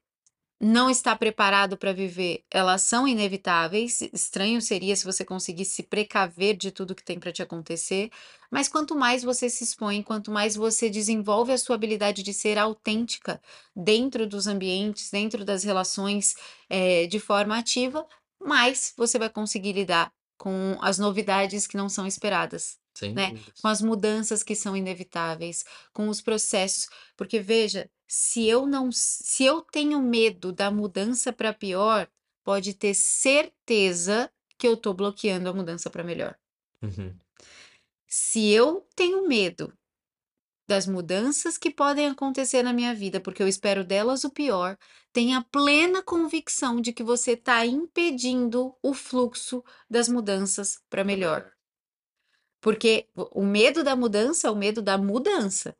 não 0.63 0.91
está 0.91 1.15
preparado 1.15 1.75
para 1.75 1.91
viver, 1.91 2.43
elas 2.51 2.83
são 2.83 3.07
inevitáveis, 3.07 3.99
estranho 4.13 4.61
seria 4.61 4.95
se 4.95 5.03
você 5.03 5.25
conseguisse 5.25 5.71
se 5.75 5.83
precaver 5.83 6.55
de 6.55 6.71
tudo 6.71 6.93
que 6.93 7.03
tem 7.03 7.19
para 7.19 7.31
te 7.31 7.41
acontecer, 7.41 8.11
mas 8.51 8.67
quanto 8.67 8.95
mais 8.95 9.23
você 9.23 9.49
se 9.49 9.63
expõe, 9.63 10.03
quanto 10.03 10.29
mais 10.29 10.55
você 10.55 10.87
desenvolve 10.87 11.51
a 11.51 11.57
sua 11.57 11.75
habilidade 11.75 12.21
de 12.21 12.31
ser 12.31 12.59
autêntica 12.59 13.41
dentro 13.75 14.27
dos 14.27 14.45
ambientes, 14.45 15.09
dentro 15.09 15.43
das 15.43 15.63
relações, 15.63 16.35
eh, 16.69 17.07
de 17.07 17.19
forma 17.19 17.57
ativa, 17.57 18.05
mais 18.39 18.93
você 18.95 19.17
vai 19.17 19.29
conseguir 19.29 19.73
lidar 19.73 20.13
com 20.37 20.77
as 20.81 20.99
novidades 20.99 21.65
que 21.67 21.77
não 21.77 21.89
são 21.89 22.05
esperadas, 22.05 22.79
né, 23.13 23.33
com 23.61 23.67
as 23.67 23.81
mudanças 23.81 24.43
que 24.43 24.55
são 24.55 24.75
inevitáveis, 24.75 25.65
com 25.93 26.09
os 26.09 26.21
processos, 26.21 26.87
porque 27.15 27.39
veja, 27.39 27.89
se 28.07 28.45
eu 28.45 28.65
não 28.65 28.91
se 28.91 29.45
eu 29.45 29.61
tenho 29.61 30.01
medo 30.01 30.51
da 30.51 30.69
mudança 30.69 31.31
para 31.31 31.53
pior, 31.53 32.07
pode 32.43 32.73
ter 32.73 32.93
certeza 32.93 34.29
que 34.57 34.67
eu 34.67 34.75
tô 34.75 34.93
bloqueando 34.93 35.49
a 35.49 35.53
mudança 35.53 35.89
para 35.89 36.03
melhor. 36.03 36.37
Uhum. 36.81 37.15
Se 38.07 38.49
eu 38.49 38.85
tenho 38.95 39.27
medo 39.27 39.73
das 40.67 40.87
mudanças 40.87 41.57
que 41.57 41.69
podem 41.69 42.07
acontecer 42.07 42.63
na 42.63 42.71
minha 42.71 42.93
vida, 42.93 43.19
porque 43.19 43.41
eu 43.43 43.47
espero 43.47 43.83
delas 43.83 44.23
o 44.23 44.29
pior, 44.29 44.77
tenha 45.11 45.45
plena 45.51 46.01
convicção 46.01 46.79
de 46.79 46.93
que 46.93 47.03
você 47.03 47.35
tá 47.35 47.65
impedindo 47.65 48.73
o 48.81 48.93
fluxo 48.93 49.63
das 49.89 50.07
mudanças 50.07 50.79
para 50.89 51.03
melhor. 51.03 51.51
Porque 52.61 53.07
o 53.15 53.43
medo 53.43 53.83
da 53.83 53.95
mudança 53.95 54.47
é 54.47 54.51
o 54.51 54.55
medo 54.55 54.81
da 54.81 54.97
mudança, 54.97 55.75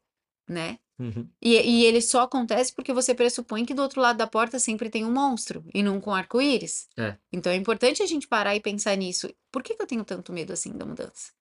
né. 0.50 0.80
Uhum. 1.00 1.28
E 1.42 1.54
e 1.56 1.86
ele 1.86 2.02
só 2.02 2.22
acontece 2.22 2.74
porque 2.74 2.94
você 2.94 3.16
pressupõe 3.16 3.66
que 3.66 3.74
do 3.74 3.82
outro 3.82 4.02
lado 4.02 4.18
da 4.18 4.28
porta 4.28 4.60
sempre 4.60 4.90
tem 4.90 5.06
um 5.06 5.12
monstro, 5.12 5.64
e 5.74 5.82
não 5.82 6.02
com 6.02 6.14
arco-íris. 6.14 6.88
É. 6.98 7.18
Então 7.32 7.52
é 7.52 7.56
importante 7.56 8.04
a 8.04 8.06
gente 8.06 8.28
parar 8.28 8.56
e 8.56 8.60
pensar 8.60 8.96
nisso. 8.96 9.34
Por 9.52 9.64
que 9.64 9.76
que 9.76 9.82
eu 9.82 9.88
tenho 9.88 10.04
tanto 10.04 10.34
medo 10.34 10.54
assim 10.54 10.72
da 10.72 10.86
mudança? 10.86 11.32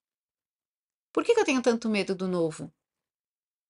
Por 1.12 1.24
que 1.24 1.35
que 1.35 1.40
eu 1.40 1.44
tenho 1.44 1.61
tanto 1.61 1.88
medo 1.88 2.14
do 2.14 2.29
novo? 2.29 2.72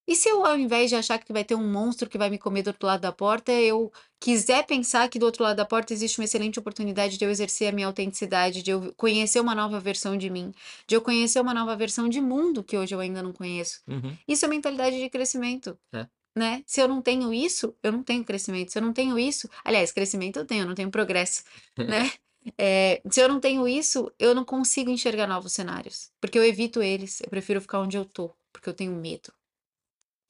E 0.09 0.17
se 0.17 0.29
eu 0.29 0.45
ao 0.45 0.59
invés 0.59 0.91
de 0.91 0.97
achar 0.97 1.19
que 1.19 1.33
vai 1.33 1.45
ter 1.45 1.55
um 1.55 1.71
monstro 1.71 2.09
que 2.09 2.19
vai 2.19 2.29
me 2.31 2.39
comer 2.39 2.63
do 2.63 2.69
outro 2.69 2.87
lado 2.87 3.01
da 3.01 3.13
porta, 3.13 3.53
eu 3.53 3.93
quiser 4.19 4.67
pensar 4.67 5.09
que 5.09 5.19
do 5.19 5.27
outro 5.27 5.45
lado 5.45 5.57
da 5.57 5.65
porta 5.65 5.93
existe 5.93 6.19
uma 6.19 6.25
excelente 6.25 6.59
oportunidade 6.59 7.17
de 7.17 7.25
eu 7.25 7.31
exercer 7.31 7.69
a 7.69 7.73
minha 7.73 7.87
autenticidade, 7.87 8.63
de 8.63 8.71
eu 8.73 8.93
conhecer 8.97 9.41
uma 9.41 9.55
nova 9.55 9.79
versão 9.79 10.17
de 10.17 10.29
mim, 10.29 10.53
de 10.87 10.97
eu 10.97 11.01
conhecer 11.01 11.41
uma 11.41 11.55
nova 11.55 11.77
versão 11.77 12.09
de 12.09 12.21
mundo 12.21 12.65
que 12.65 12.77
hoje 12.77 12.95
eu 12.95 13.01
ainda 13.01 13.23
não 13.23 13.33
conheço. 13.33 13.81
Uhum. 13.87 14.17
Isso 14.27 14.45
é 14.45 14.49
mentalidade 14.49 14.99
de 14.99 15.09
crescimento, 15.09 15.79
É. 15.93 16.07
né. 16.37 16.63
Se 16.67 16.81
eu 16.81 16.89
não 16.89 17.01
tenho 17.01 17.33
isso, 17.33 17.75
eu 17.83 17.93
não 17.93 18.03
tenho 18.03 18.25
crescimento, 18.25 18.73
se 18.73 18.79
eu 18.79 18.83
não 18.83 18.93
tenho 18.93 19.19
isso 19.19 19.49
aliás, 19.65 19.93
crescimento 19.93 20.39
eu 20.39 20.45
tenho, 20.45 20.63
eu 20.63 20.67
não 20.67 20.75
tenho 20.75 20.91
progresso, 20.91 21.45
né. 21.79 22.11
Eh, 22.59 23.01
se 23.11 23.21
eu 23.21 23.29
não 23.29 23.39
tenho 23.39 23.69
isso, 23.69 24.11
eu 24.19 24.35
não 24.35 24.45
consigo 24.45 24.91
enxergar 24.91 25.27
novos 25.27 25.53
cenários, 25.53 26.11
porque 26.21 26.39
eu 26.39 26.45
evito 26.45 26.83
eles, 26.83 27.21
eu 27.21 27.29
prefiro 27.29 27.61
ficar 27.61 27.81
onde 27.81 27.97
eu 27.97 28.05
tô, 28.05 28.31
porque 28.53 28.69
eu 28.69 28.75
tenho 28.75 28.93
medo. 28.93 29.31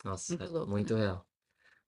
Nossa, 0.04 0.32
Muito 0.36 0.44
é 0.44 0.48
louco, 0.48 0.66
né. 0.66 0.72
muito 0.72 0.94
real. 0.94 1.26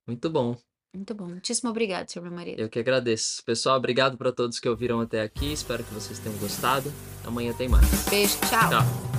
Muito 0.07 0.31
bom. 0.31 0.57
Muito 0.94 1.14
bom. 1.14 1.27
Muitíssimo 1.27 1.70
obrigado, 1.70 2.09
senhor 2.11 2.25
meu 2.25 2.33
marido. 2.33 2.61
Eu 2.61 2.68
que 2.68 2.79
agradeço. 2.79 3.42
Pessoal, 3.44 3.79
obrigado 3.79 4.18
pra 4.18 4.31
todos 4.31 4.61
que 4.61 4.68
ouviram 4.68 5.01
até 5.01 5.22
aqui, 5.22 5.53
espero 5.53 5.83
que 5.83 5.94
vocês 5.94 6.18
tenham 6.18 6.37
gostado. 6.38 6.92
Amanhã 7.25 7.55
tem 7.55 7.68
mais. 7.68 7.87
Beijo, 8.11 8.38
tchau. 8.40 8.68
Tchau. 8.68 9.12